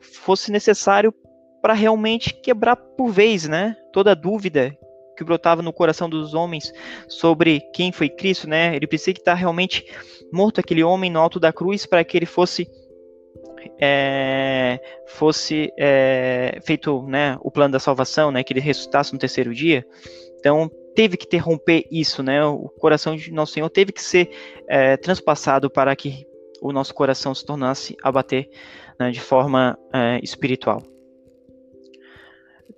[0.00, 1.14] fosse necessário
[1.62, 4.76] para realmente quebrar por vez, né, toda dúvida
[5.20, 6.72] que brotava no coração dos homens
[7.06, 8.74] sobre quem foi Cristo, né?
[8.74, 9.84] Ele precisa estar realmente
[10.32, 12.66] morto aquele homem no alto da cruz para que ele fosse
[13.78, 19.54] é, fosse é, feito né, o plano da salvação, né, que ele ressuscitasse no terceiro
[19.54, 19.86] dia.
[20.38, 22.42] Então teve que interromper isso, né?
[22.44, 24.30] O coração de nosso Senhor teve que ser
[24.66, 26.26] é, transpassado para que
[26.62, 28.48] o nosso coração se tornasse a bater
[28.98, 30.82] né, de forma é, espiritual.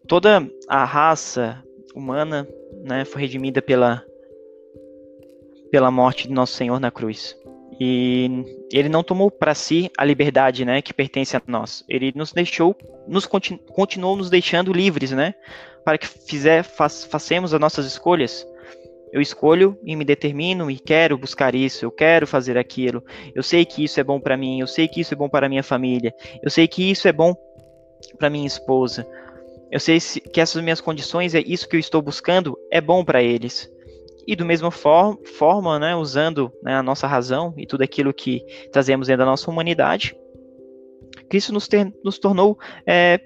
[0.08, 1.62] Toda a raça
[1.94, 2.48] humana,
[2.82, 4.04] né, foi redimida pela
[5.70, 7.34] pela morte de nosso Senhor na cruz.
[7.80, 11.82] E ele não tomou para si a liberdade, né, que pertence a nós.
[11.88, 12.76] Ele nos deixou,
[13.08, 15.34] nos continu, continuou nos deixando livres, né,
[15.82, 18.46] para que fizer, façamos façamos as nossas escolhas.
[19.12, 23.02] Eu escolho e me determino e quero buscar isso, eu quero fazer aquilo.
[23.34, 25.48] Eu sei que isso é bom para mim, eu sei que isso é bom para
[25.48, 27.34] minha família, eu sei que isso é bom
[28.18, 29.06] para minha esposa.
[29.72, 33.22] Eu sei que essas minhas condições, é isso que eu estou buscando, é bom para
[33.22, 33.72] eles.
[34.26, 38.44] E do mesmo for forma, né, usando né, a nossa razão e tudo aquilo que
[38.70, 40.14] trazemos dentro da nossa humanidade,
[41.30, 43.18] Cristo nos, ter, nos tornou, é,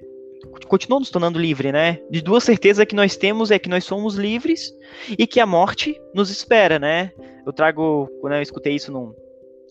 [0.69, 1.99] continuou nos tornando livre, né?
[2.09, 4.73] De duas certezas que nós temos é que nós somos livres
[5.19, 7.11] e que a morte nos espera, né?
[7.45, 9.13] Eu trago, quando eu escutei isso num,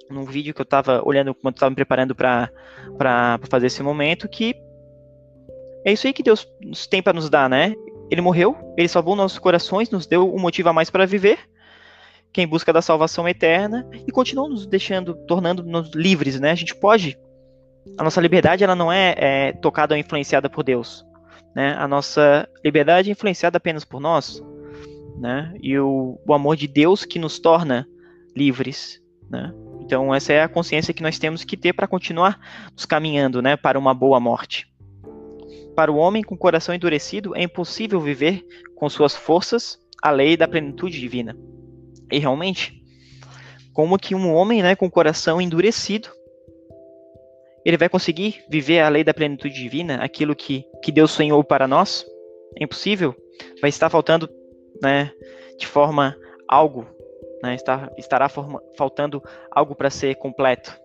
[0.09, 2.51] num vídeo que eu estava olhando quando estava me preparando para
[3.49, 4.53] fazer esse momento, que
[5.85, 6.47] é isso aí que Deus
[6.89, 7.75] tem para nos dar, né?
[8.09, 11.39] Ele morreu, ele salvou nossos corações, nos deu um motivo a mais para viver,
[12.33, 16.51] quem busca da salvação eterna, e continua nos deixando, tornando-nos livres, né?
[16.51, 17.17] A gente pode.
[17.97, 21.05] A nossa liberdade ela não é, é tocada ou influenciada por Deus.
[21.55, 21.73] Né?
[21.77, 24.43] A nossa liberdade é influenciada apenas por nós.
[25.17, 25.53] Né?
[25.61, 27.87] E o, o amor de Deus que nos torna
[28.35, 28.99] livres.
[29.29, 29.53] Né?
[29.81, 32.39] Então, essa é a consciência que nós temos que ter para continuar
[32.73, 34.67] nos caminhando né, para uma boa morte.
[35.75, 38.45] Para o homem com coração endurecido, é impossível viver
[38.75, 41.35] com suas forças a lei da plenitude divina.
[42.11, 42.81] E realmente,
[43.73, 46.09] como que um homem né, com coração endurecido,
[47.65, 51.67] ele vai conseguir viver a lei da plenitude divina, aquilo que, que Deus sonhou para
[51.67, 52.05] nós?
[52.59, 53.15] É impossível?
[53.59, 54.29] Vai estar faltando
[54.81, 55.11] né,
[55.57, 56.15] de forma
[56.47, 56.87] algo
[57.45, 59.21] né, está, estará forma, faltando
[59.51, 60.75] algo para ser completo.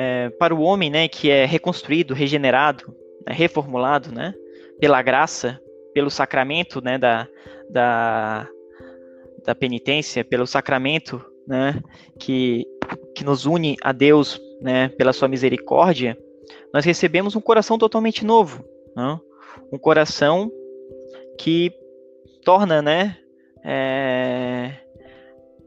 [0.00, 2.94] É, para o homem né, que é reconstruído, regenerado,
[3.26, 4.32] né, reformulado né,
[4.78, 5.60] pela graça,
[5.92, 7.26] pelo sacramento né, da,
[7.68, 8.48] da,
[9.44, 11.82] da penitência, pelo sacramento né,
[12.16, 12.64] que,
[13.12, 16.16] que nos une a Deus né, pela sua misericórdia,
[16.72, 18.64] nós recebemos um coração totalmente novo.
[18.94, 19.18] Né,
[19.72, 20.48] um coração
[21.40, 21.72] que
[22.44, 23.18] torna né,
[23.64, 24.74] é,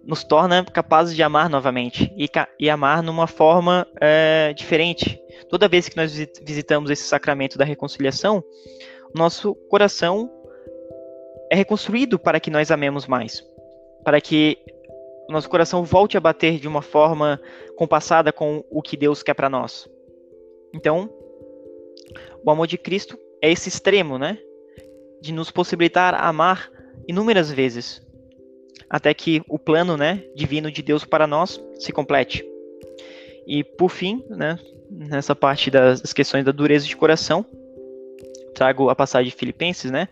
[0.04, 2.28] nos torna capazes de amar novamente e,
[2.60, 5.22] e amar numa forma é, diferente.
[5.50, 8.44] Toda vez que nós visitamos esse sacramento da reconciliação,
[9.14, 10.30] nosso coração
[11.52, 13.46] é reconstruído para que nós amemos mais,
[14.04, 14.58] para que
[15.30, 17.40] nosso coração volte a bater de uma forma
[17.78, 19.90] compassada com o que Deus quer para nós.
[20.74, 21.10] Então,
[22.44, 24.38] o amor de Cristo é esse extremo, né?
[25.22, 26.70] De nos possibilitar amar
[27.08, 28.02] inúmeras vezes,
[28.92, 32.46] até que o plano né, divino de Deus para nós se complete.
[33.48, 37.46] E por fim, né, nessa parte das questões da dureza de coração,
[38.54, 40.10] trago a passagem de Filipenses, né?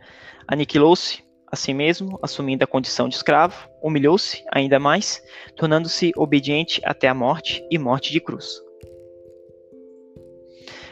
[0.47, 1.21] Aniquilou-se
[1.51, 5.21] a si mesmo, assumindo a condição de escravo, humilhou-se ainda mais,
[5.57, 8.59] tornando-se obediente até a morte e morte de cruz.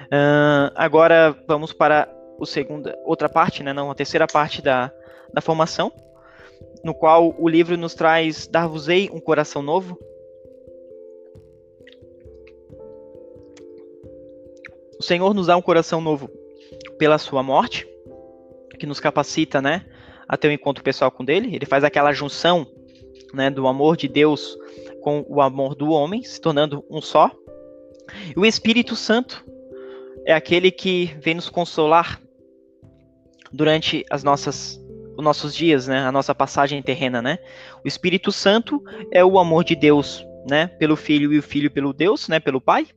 [0.08, 4.92] Uh, agora vamos para o segunda, outra parte, né, não, a terceira parte da,
[5.34, 5.92] da formação,
[6.84, 9.98] no qual o livro nos traz Dar-vos-ei um coração novo.
[15.00, 16.30] O Senhor nos dá um coração novo
[16.98, 17.88] pela sua morte,
[18.80, 19.86] que nos capacita, né,
[20.28, 21.56] a ter um encontro pessoal com Ele.
[21.56, 22.66] Ele faz aquela junção,
[23.34, 24.58] né, do amor de Deus
[25.02, 27.32] com o amor do homem, se tornando um só.
[28.36, 29.46] E o Espírito Santo
[30.26, 32.22] é aquele que vem nos consolar
[33.52, 34.82] durante as nossas
[35.18, 36.00] os nossos dias, né?
[36.06, 37.40] A nossa passagem terrena, né?
[37.84, 40.68] O Espírito Santo é o amor de Deus, né?
[40.68, 42.40] Pelo Filho e o Filho pelo Deus, né?
[42.40, 42.88] Pelo Pai.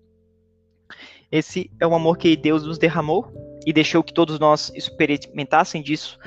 [1.32, 3.32] Esse é o amor que Deus nos derramou
[3.64, 6.18] e deixou que todos nós experimentassem disso,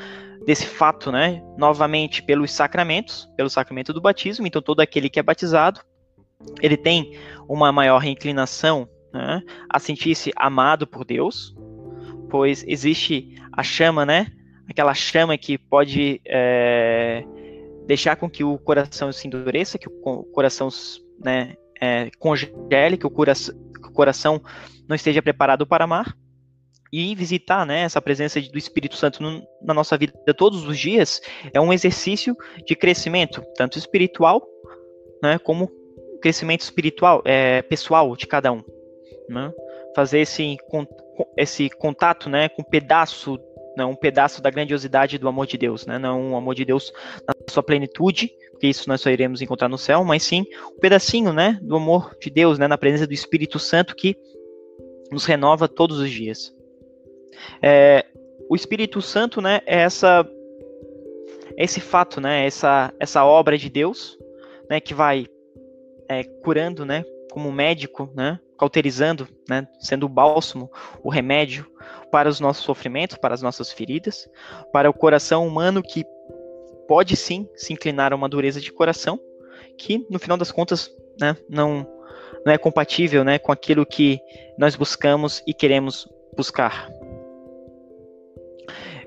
[0.45, 1.43] desse fato, né?
[1.57, 4.47] Novamente pelos sacramentos, pelo sacramento do batismo.
[4.47, 5.81] Então todo aquele que é batizado,
[6.59, 7.17] ele tem
[7.47, 9.43] uma maior inclinação né?
[9.69, 11.55] a sentir-se amado por Deus,
[12.29, 14.31] pois existe a chama, né?
[14.69, 17.23] Aquela chama que pode é,
[17.85, 20.69] deixar com que o coração se endureça, que o coração
[21.19, 24.41] né, é, congele, que o, coração, que o coração
[24.87, 26.17] não esteja preparado para amar.
[26.95, 31.21] E visitar né, essa presença do Espírito Santo no, na nossa vida todos os dias
[31.51, 32.37] é um exercício
[32.67, 34.47] de crescimento, tanto espiritual
[35.23, 35.71] né, como
[36.21, 38.63] crescimento espiritual, é, pessoal de cada um.
[39.27, 39.51] Né?
[39.95, 40.55] Fazer esse,
[41.35, 43.39] esse contato né, com um pedaço
[43.75, 45.97] não um pedaço da grandiosidade do amor de Deus, né?
[45.97, 46.91] Não um amor de Deus
[47.27, 51.33] na sua plenitude, porque isso nós só iremos encontrar no céu, mas sim um pedacinho,
[51.33, 54.15] né, do amor de Deus, né, na presença do Espírito Santo que
[55.11, 56.55] nos renova todos os dias.
[57.61, 58.05] É,
[58.49, 60.25] o Espírito Santo, né, é essa
[61.57, 64.17] é esse fato, né, essa essa obra de Deus,
[64.69, 65.27] né, que vai
[66.07, 70.69] é, curando, né, como médico, né, cauterizando, né, sendo o bálsamo,
[71.03, 71.65] o remédio
[72.11, 74.29] para os nossos sofrimentos, para as nossas feridas,
[74.71, 76.05] para o coração humano que
[76.87, 79.19] pode sim se inclinar a uma dureza de coração,
[79.77, 81.87] que no final das contas né, não,
[82.45, 84.19] não é compatível né, com aquilo que
[84.57, 86.89] nós buscamos e queremos buscar.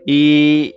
[0.06, 0.74] E,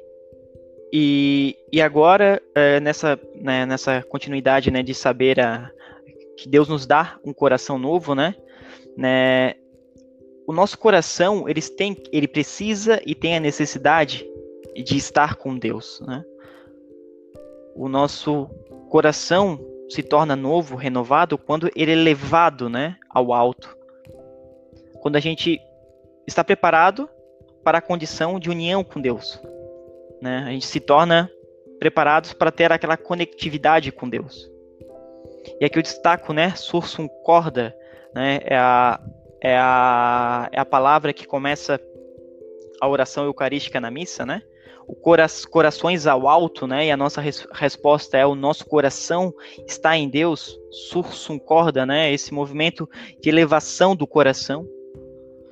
[0.91, 5.71] e, e agora, é, nessa, né, nessa continuidade né, de saber a,
[6.37, 8.33] que Deus nos dá um coração novo, né?
[8.99, 9.55] Né
[10.45, 14.27] o nosso coração ele tem, ele precisa e tem a necessidade
[14.75, 16.25] de estar com Deus, né?
[17.75, 18.49] O nosso
[18.89, 23.77] coração se torna novo, renovado quando ele é levado, né, ao alto.
[25.01, 25.61] Quando a gente
[26.25, 27.07] está preparado
[27.63, 29.39] para a condição de união com Deus,
[30.19, 30.45] né?
[30.47, 31.31] A gente se torna
[31.77, 34.49] preparados para ter aquela conectividade com Deus.
[35.61, 37.75] E aqui eu destaco, né, sursum corda,
[38.13, 38.99] né, é a
[39.41, 41.79] é a, é a palavra que começa
[42.81, 44.41] a oração eucarística na missa, né?
[44.87, 46.87] O cora corações ao alto, né?
[46.87, 49.33] E a nossa res resposta é o nosso coração
[49.67, 52.11] está em Deus, sursum corda, né?
[52.11, 52.89] Esse movimento
[53.21, 54.67] de elevação do coração.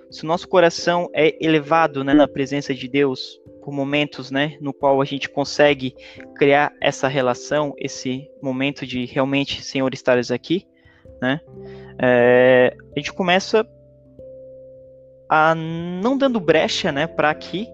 [0.10, 4.74] Se o nosso coração é elevado, né, na presença de Deus, por momentos, né, no
[4.74, 5.94] qual a gente consegue
[6.38, 10.66] criar essa relação, esse momento de realmente, Senhor, estares aqui,
[11.22, 11.40] né?
[12.00, 13.68] É, a gente começa
[15.30, 17.68] a não dando brecha, né, para que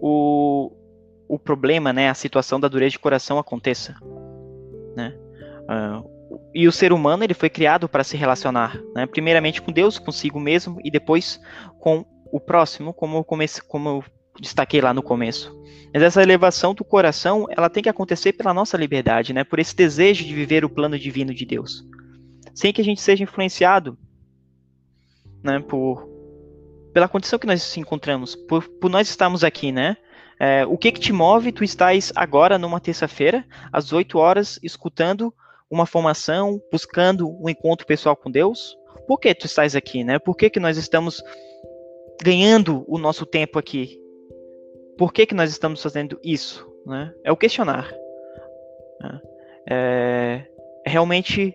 [0.00, 0.70] o,
[1.28, 3.94] o problema, né, a situação da dureza de coração aconteça,
[4.96, 5.14] né?
[5.62, 6.12] Uh,
[6.54, 9.06] e o ser humano ele foi criado para se relacionar, né?
[9.06, 11.40] primeiramente com Deus, consigo mesmo e depois
[11.78, 14.04] com o próximo, como eu, comece, como eu
[14.40, 15.54] destaquei lá no começo.
[15.92, 19.44] Mas essa elevação do coração, ela tem que acontecer pela nossa liberdade, né?
[19.44, 21.84] Por esse desejo de viver o plano divino de Deus,
[22.54, 23.98] sem que a gente seja influenciado,
[25.42, 25.60] né?
[25.60, 26.10] Por
[26.92, 29.96] pela condição que nós nos encontramos, por, por nós estarmos aqui, né?
[30.38, 31.52] É, o que que te move?
[31.52, 35.32] Tu estás agora numa terça-feira, às 8 horas, escutando
[35.70, 38.76] uma formação, buscando um encontro pessoal com Deus?
[39.06, 40.18] Por que tu estás aqui, né?
[40.18, 41.22] Por que que nós estamos
[42.22, 43.98] ganhando o nosso tempo aqui?
[44.98, 46.70] Por que que nós estamos fazendo isso?
[46.86, 47.12] Né?
[47.24, 47.90] É o questionar.
[49.00, 49.20] Né?
[49.70, 50.46] É,
[50.84, 51.54] é realmente,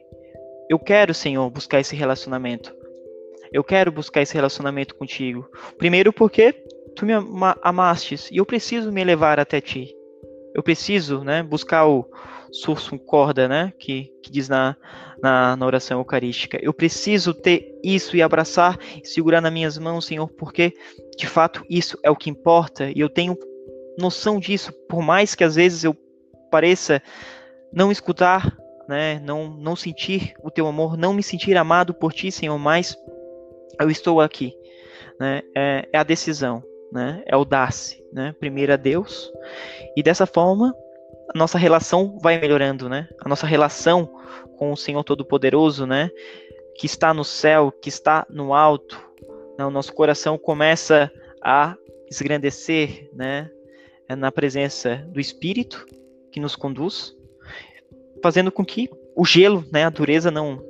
[0.70, 2.74] eu quero, Senhor, buscar esse relacionamento.
[3.52, 5.50] Eu quero buscar esse relacionamento contigo.
[5.78, 6.52] Primeiro porque
[6.96, 7.14] tu me
[7.62, 9.96] amastes e eu preciso me levar até ti.
[10.54, 12.06] Eu preciso, né, buscar o
[12.52, 14.76] sursum corda, né, que, que diz na,
[15.22, 16.58] na, na, oração eucarística.
[16.62, 20.74] Eu preciso ter isso e abraçar e segurar nas minhas mãos, Senhor, porque
[21.16, 23.38] de fato isso é o que importa e eu tenho
[23.98, 25.96] noção disso, por mais que às vezes eu
[26.52, 27.02] pareça
[27.72, 28.56] não escutar,
[28.88, 32.98] né, não, não sentir o teu amor, não me sentir amado por ti, Senhor, mas
[33.80, 34.56] eu estou aqui,
[35.20, 35.42] né?
[35.56, 37.22] É, é a decisão, né?
[37.26, 38.34] É o dar-se, né?
[38.40, 39.32] Primeiro a Deus
[39.96, 40.74] e dessa forma
[41.34, 43.08] a nossa relação vai melhorando, né?
[43.20, 44.10] A nossa relação
[44.58, 46.10] com o Senhor Todo-Poderoso, né?
[46.78, 48.98] Que está no céu, que está no alto,
[49.58, 49.66] né?
[49.66, 51.12] o nosso coração começa
[51.44, 51.76] a
[52.10, 53.52] esgrandecer, né?
[54.10, 55.86] Na presença do Espírito
[56.32, 57.17] que nos conduz,
[58.22, 59.86] fazendo com que o gelo, né?
[59.86, 60.62] A dureza não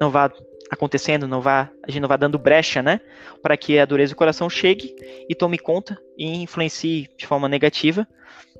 [0.00, 0.32] não vá
[0.72, 3.00] acontecendo, não vá, a gente não vá dando brecha, né,
[3.42, 4.96] para que a dureza do coração chegue
[5.28, 8.08] e tome conta e influencie de forma negativa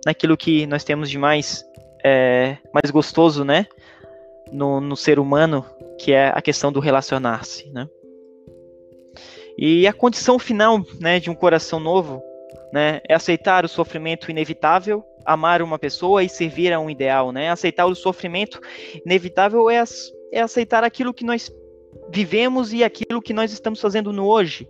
[0.04, 1.64] naquilo que nós temos de mais,
[2.04, 3.66] é, mais gostoso, né,
[4.52, 5.64] no, no ser humano,
[5.98, 7.88] que é a questão do relacionar-se, né.
[9.56, 12.22] E a condição final, né, de um coração novo,
[12.72, 17.50] né, é aceitar o sofrimento inevitável, amar uma pessoa e servir a um ideal, né.
[17.50, 18.60] Aceitar o sofrimento
[19.04, 19.82] inevitável é,
[20.32, 21.50] é aceitar aquilo que nós
[22.10, 24.68] vivemos e aquilo que nós estamos fazendo no hoje.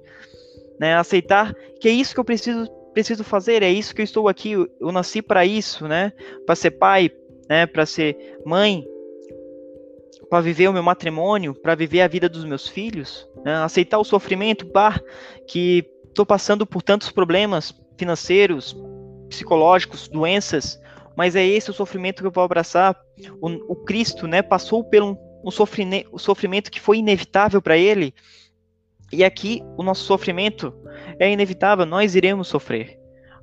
[0.79, 0.95] Né?
[0.95, 4.53] Aceitar que é isso que eu preciso, preciso fazer, é isso que eu estou aqui,
[4.53, 6.13] eu, nasci para isso, né?
[6.45, 7.11] Para ser pai,
[7.49, 7.67] né?
[7.67, 8.85] Para ser mãe,
[10.29, 13.57] para viver o meu matrimônio, para viver a vida dos meus filhos, né?
[13.57, 14.99] aceitar o sofrimento, bah,
[15.47, 18.75] que estou passando por tantos problemas financeiros,
[19.33, 20.81] psicológicos, doenças,
[21.17, 22.97] mas é esse o sofrimento que eu vou abraçar.
[23.41, 28.15] O, o Cristo, né, passou pelo um sofrimento, o sofrimento que foi inevitável para ele.
[29.13, 30.73] E aqui o nosso sofrimento
[31.19, 32.99] é inevitável, nós iremos sofrer.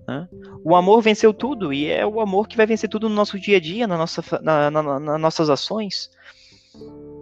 [0.08, 0.28] Né?
[0.64, 3.58] O amor venceu tudo e é o amor que vai vencer tudo no nosso dia
[3.58, 6.10] a dia, na nossa, na, na, nas nossas ações.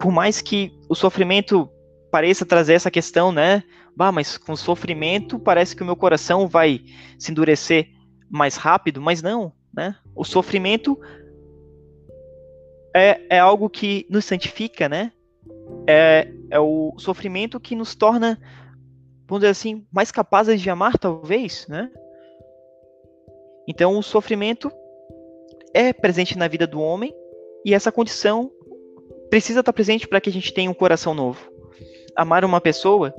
[0.00, 1.68] Por mais que o sofrimento
[2.10, 3.62] pareça trazer essa questão, né?
[3.94, 6.80] Bah, mas com sofrimento parece que o meu coração vai
[7.18, 7.88] se endurecer
[8.30, 9.96] mais rápido, mas não, né?
[10.14, 10.98] O sofrimento
[12.94, 15.12] é, é algo que nos santifica, né?
[15.86, 18.40] É, é o sofrimento que nos torna,
[19.26, 21.90] vamos dizer assim, mais capazes de amar, talvez, né?
[23.66, 24.72] Então, o sofrimento
[25.74, 27.14] é presente na vida do homem
[27.64, 28.50] e essa condição
[29.28, 31.50] precisa estar presente para que a gente tenha um coração novo.
[32.16, 33.14] Amar uma pessoa,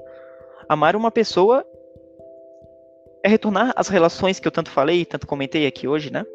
[0.68, 1.66] amar uma pessoa
[3.24, 6.26] é retornar às relações que eu tanto falei, tanto comentei aqui hoje, né?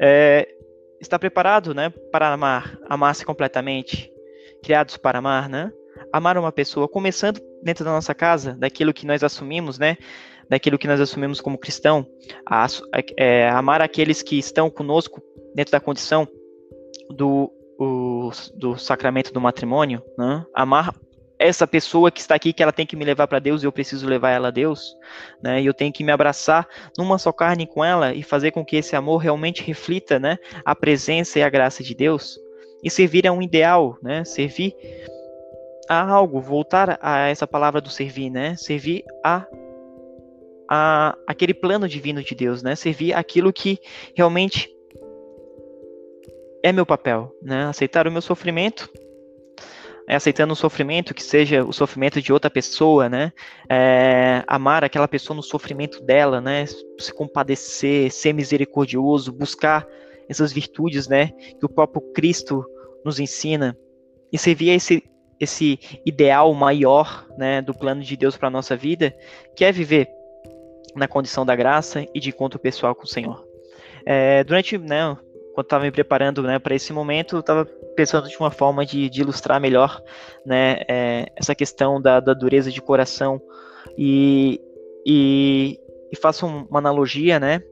[0.00, 0.48] É,
[1.00, 4.12] está preparado, né, para amar, amar-se completamente,
[4.62, 5.70] criados para amar, né?
[6.12, 9.96] Amar uma pessoa, começando dentro da nossa casa, daquilo que nós assumimos, né?
[10.48, 12.06] Daquilo que nós assumimos como cristão,
[12.48, 12.66] a,
[13.16, 15.22] é, amar aqueles que estão conosco
[15.54, 16.28] dentro da condição
[17.10, 20.44] do, o, do sacramento do matrimônio, né?
[20.54, 20.94] Amar
[21.38, 23.72] essa pessoa que está aqui, que ela tem que me levar para Deus e eu
[23.72, 24.96] preciso levar ela a Deus,
[25.42, 25.60] né?
[25.60, 26.66] E eu tenho que me abraçar
[26.96, 30.74] numa só carne com ela e fazer com que esse amor realmente reflita, né, a
[30.74, 32.38] presença e a graça de Deus
[32.82, 34.24] e servir a um ideal, né?
[34.24, 34.74] Servir
[35.88, 38.56] a algo, voltar a essa palavra do servir, né?
[38.56, 39.46] Servir a
[40.68, 42.74] a, aquele plano divino de Deus, né?
[42.74, 43.78] Servir aquilo que
[44.16, 44.68] realmente
[46.62, 47.66] é meu papel, né?
[47.66, 49.05] Aceitar o meu sofrimento, é,
[50.14, 53.32] aceitando o sofrimento que seja o sofrimento de outra pessoa, né?
[53.68, 56.64] É, amar aquela pessoa no sofrimento dela, né?
[56.66, 59.86] Se compadecer, ser misericordioso, buscar
[60.28, 61.32] essas virtudes, né?
[61.58, 62.64] Que o próprio Cristo
[63.04, 63.76] nos ensina
[64.32, 65.02] e servir a esse
[65.38, 69.14] esse ideal maior, né, do plano de Deus para nossa vida,
[69.54, 70.08] que é viver
[70.94, 73.46] na condição da graça e de encontro pessoal com o Senhor.
[74.06, 75.16] É, durante, né,
[75.56, 77.64] quando estava me preparando né, para esse momento, estava
[77.96, 80.02] pensando de uma forma de, de ilustrar melhor
[80.44, 83.40] né, é, essa questão da, da, dureza de coração
[83.96, 84.60] e,
[85.06, 85.80] e,
[86.12, 87.62] e faço uma analogia né,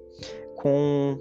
[0.56, 1.18] com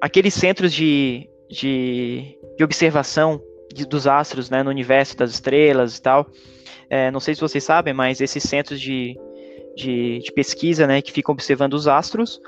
[0.00, 3.42] aqueles centros de, de, de observação
[3.74, 6.24] de, dos astros né, no universo das estrelas e tal.
[6.88, 9.18] É, não sei se vocês sabem, mas esses centros de,
[9.74, 12.40] de, de pesquisa né, que ficam observando os astros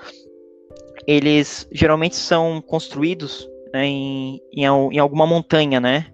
[1.09, 6.13] eles geralmente são construídos né, em, em, em, alguma montanha, né?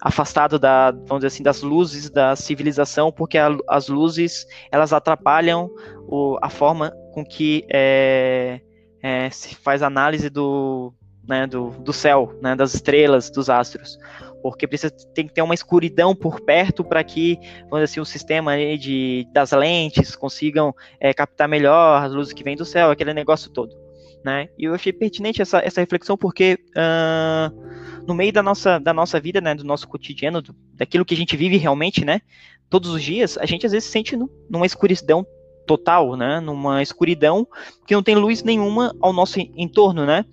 [0.00, 5.70] Afastado da, vamos dizer assim, das luzes da civilização, porque a, as luzes elas atrapalham
[6.08, 8.62] o, a forma com que é,
[9.02, 10.94] é, se faz análise do,
[11.28, 13.98] né, do, do céu, né, das estrelas, dos astros
[14.42, 18.06] porque precisa tem que ter uma escuridão por perto para que, vamos dizer assim, o
[18.06, 23.12] sistema de, das lentes consigam é, captar melhor as luzes que vêm do céu, aquele
[23.12, 23.79] negócio todo
[24.24, 24.48] né?
[24.58, 29.20] E eu achei pertinente essa, essa reflexão porque uh, no meio da nossa, da nossa
[29.20, 32.20] vida, né, do nosso cotidiano, do, daquilo que a gente vive realmente, né,
[32.68, 35.26] todos os dias, a gente às vezes se sente no, numa escuridão
[35.66, 37.46] total, né, numa escuridão
[37.86, 40.24] que não tem luz nenhuma ao nosso entorno, né?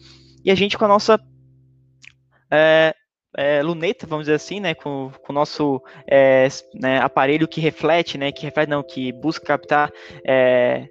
[0.44, 1.20] E a gente com a nossa
[2.50, 2.96] é,
[3.36, 8.18] é, luneta, vamos dizer assim, né, com, com o nosso é, né, aparelho que reflete,
[8.18, 9.92] né, que reflete não, que busca captar
[10.26, 10.88] é,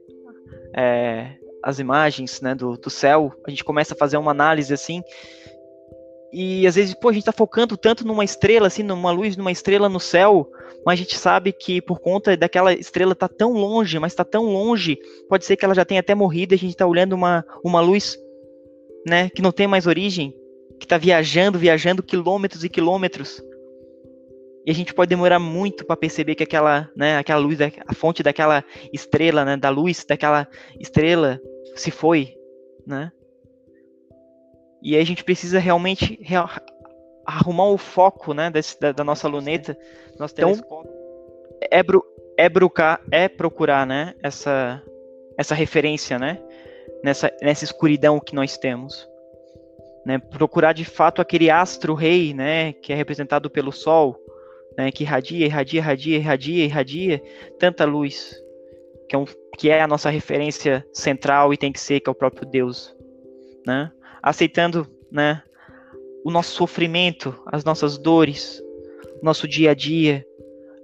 [0.75, 1.37] é
[1.67, 5.03] as imagens né, do, do céu, a gente começa a fazer uma análise assim,
[6.33, 9.51] e às vezes, pô, a gente está focando tanto numa estrela, assim, numa luz, numa
[9.51, 10.49] estrela no céu,
[10.85, 14.45] mas a gente sabe que por conta daquela estrela tá tão longe, mas está tão
[14.45, 14.97] longe,
[15.29, 17.81] pode ser que ela já tenha até morrido e a gente está olhando uma, uma
[17.81, 18.17] luz,
[19.05, 20.33] né, que não tem mais origem,
[20.79, 23.43] que está viajando, viajando quilômetros e quilômetros.
[24.65, 28.23] E a gente pode demorar muito para perceber que aquela, né, aquela luz, a fonte
[28.23, 28.63] daquela
[28.93, 30.47] estrela, né, da luz daquela
[30.79, 31.41] estrela
[31.77, 32.37] se foi,
[32.87, 33.13] né?
[34.83, 36.49] E aí a gente precisa realmente real,
[37.25, 39.77] arrumar o foco, né, desse, da, da, nossa luneta,
[40.19, 40.53] nosso então,
[41.71, 42.05] é, bru,
[42.39, 44.81] é, brucar, é procurar, né, essa,
[45.37, 46.41] essa referência, né,
[47.03, 49.09] nessa, nessa escuridão que nós temos.
[50.05, 54.17] Né, procurar de fato aquele astro rei, né, que é representado pelo sol,
[54.79, 57.23] né, que irradia, irradia, irradia, irradia, irradia
[57.59, 58.41] tanta luz,
[59.09, 59.25] que é, um,
[59.57, 62.95] que é a nossa referência central e tem que ser, que é o próprio Deus,
[63.67, 63.91] né?
[64.23, 65.43] Aceitando, né,
[66.25, 68.61] o nosso sofrimento, as nossas dores,
[69.23, 70.27] nosso dia a dia,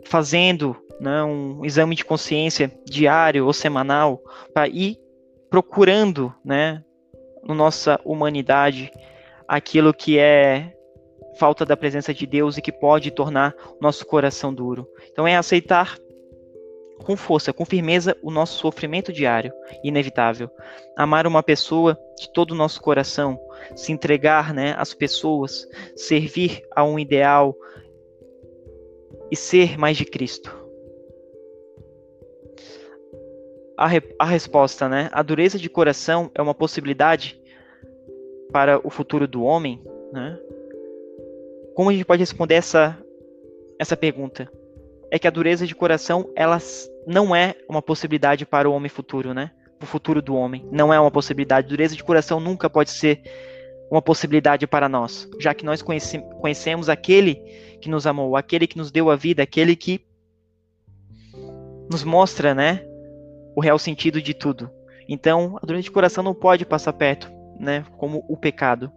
[0.04, 4.22] fazendo né, um exame de consciência diário ou semanal
[4.54, 4.96] para ir
[5.50, 6.84] procurando, né,
[7.42, 8.90] na nossa humanidade
[9.48, 10.72] aquilo que é
[11.38, 14.86] falta da presença de Deus e que pode tornar nosso coração duro.
[15.10, 15.96] Então é aceitar
[17.02, 20.50] com força, com firmeza, o nosso sofrimento diário, inevitável.
[20.96, 23.38] Amar uma pessoa de todo o nosso coração,
[23.74, 27.56] se entregar né, às pessoas, servir a um ideal
[29.30, 30.60] e ser mais de Cristo.
[33.76, 35.08] A, re a resposta, né?
[35.12, 37.40] A dureza de coração é uma possibilidade
[38.52, 39.82] para o futuro do homem,
[40.12, 40.38] né?
[41.74, 42.98] Como a gente pode responder essa,
[43.78, 44.50] essa pergunta?
[45.10, 46.60] É que a dureza de coração, ela
[47.06, 49.50] não é uma possibilidade para o homem futuro, né?
[49.82, 50.66] O futuro do homem.
[50.70, 51.68] Não é uma possibilidade.
[51.68, 53.22] Dureza de coração nunca pode ser
[53.90, 57.34] uma possibilidade para nós, já que nós conhece, conhecemos aquele
[57.78, 60.00] que nos amou, aquele que nos deu a vida, aquele que
[61.90, 62.82] nos mostra, né,
[63.54, 64.70] o real sentido de tudo.
[65.06, 67.30] Então, a dureza de coração não pode passar perto,
[67.60, 68.90] né, como o pecado.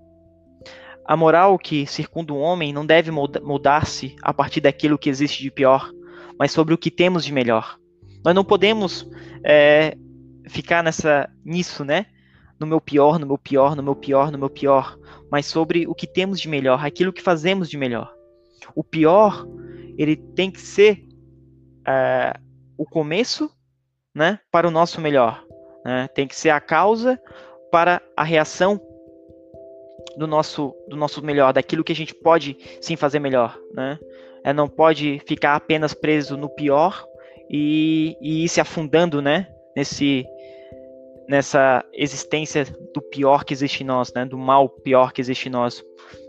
[1.03, 5.51] A moral que circunda o homem não deve mudar-se a partir daquilo que existe de
[5.51, 5.91] pior,
[6.39, 7.77] mas sobre o que temos de melhor.
[8.25, 9.07] Nós não podemos
[9.43, 9.95] é,
[10.49, 12.07] ficar nessa nisso, né?
[12.59, 14.97] No meu pior, no meu pior, no meu pior, no meu pior,
[15.29, 18.11] mas sobre o que temos de melhor, aquilo que fazemos de melhor.
[18.73, 19.45] O pior,
[19.95, 21.05] ele tem que ser
[21.87, 22.33] é,
[22.75, 23.51] o começo,
[24.13, 25.45] né, para o nosso melhor.
[25.85, 26.07] Né?
[26.07, 27.21] Tem que ser a causa
[27.71, 28.81] para a reação
[30.17, 33.99] do nosso, do nosso melhor, daquilo que a gente pode sim fazer melhor, né?
[34.43, 37.05] É, não pode ficar apenas preso no pior,
[37.49, 39.47] e, e ir se afundando, né?
[39.75, 40.25] Nesse,
[41.27, 45.51] nessa existência do pior que existe em nós, né, do mal pior que existe em
[45.51, 45.83] nós,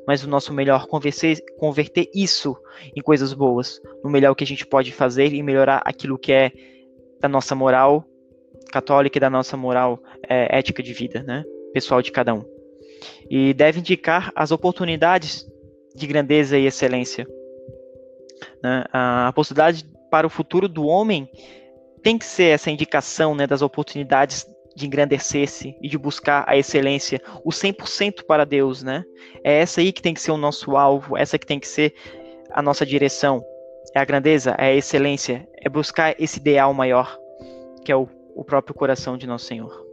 [0.06, 2.56] mas o nosso melhor converter, converter isso
[2.94, 6.50] em coisas boas, no melhor que a gente pode fazer e melhorar aquilo que é
[7.20, 8.04] da nossa moral
[8.72, 12.44] católica e da nossa moral é, ética de vida, né, pessoal de cada um.
[13.30, 15.46] E deve indicar as oportunidades
[15.94, 17.26] de grandeza e excelência.
[18.62, 18.84] Né?
[18.92, 21.28] A possibilidade para o futuro do homem
[22.02, 24.46] tem que ser essa indicação né, das oportunidades
[24.76, 29.02] de engrandecer-se e de buscar a excelência, o 100% para Deus, né?
[29.42, 31.94] É essa aí que tem que ser o nosso alvo, essa que tem que ser
[32.50, 33.42] a nossa direção.
[33.94, 37.18] É a grandeza, é a excelência, é buscar esse ideal maior,
[37.84, 39.86] que é o, o próprio coração de nosso Senhor.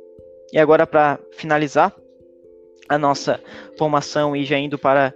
[0.52, 1.96] E agora, para finalizar
[2.90, 3.40] a nossa
[3.78, 5.14] formação e já indo para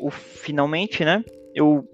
[0.00, 1.22] o finalmente, né?
[1.54, 1.86] Eu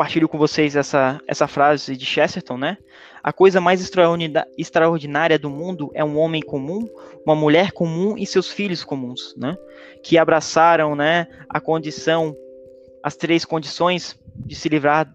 [0.00, 2.78] partilho com vocês essa, essa frase de Chesterton, né?
[3.22, 3.82] A coisa mais
[4.56, 6.88] extraordinária do mundo é um homem comum,
[7.22, 9.54] uma mulher comum e seus filhos comuns, né?
[10.02, 12.34] Que abraçaram, né, a condição,
[13.02, 15.14] as três condições de se livrar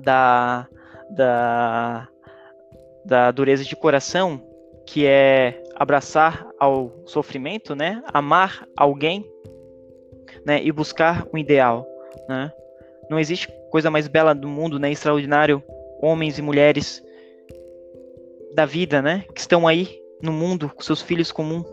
[0.00, 0.68] da,
[1.10, 2.08] da,
[3.04, 4.40] da dureza de coração,
[4.86, 8.00] que é abraçar ao sofrimento, né?
[8.14, 9.28] Amar alguém,
[10.46, 10.62] né?
[10.62, 11.84] E buscar o ideal,
[12.28, 12.52] né?
[13.10, 14.92] Não existe coisa mais bela do mundo, né?
[14.92, 15.64] Extraordinário,
[16.02, 17.02] homens e mulheres
[18.54, 19.24] da vida, né?
[19.34, 21.66] Que estão aí no mundo com seus filhos comuns,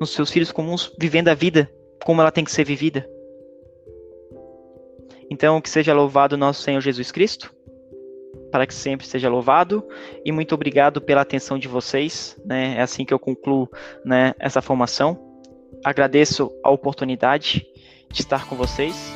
[0.00, 1.70] nos seus filhos comuns, vivendo a vida
[2.02, 3.06] como ela tem que ser vivida.
[5.30, 7.54] Então, que seja louvado nosso Senhor Jesus Cristo,
[8.50, 9.86] para que sempre seja louvado,
[10.24, 12.76] e muito obrigado pela atenção de vocês, né?
[12.78, 13.68] É assim que eu concluo,
[14.02, 15.18] né, essa formação.
[15.84, 17.66] Agradeço a oportunidade
[18.10, 19.12] de estar com vocês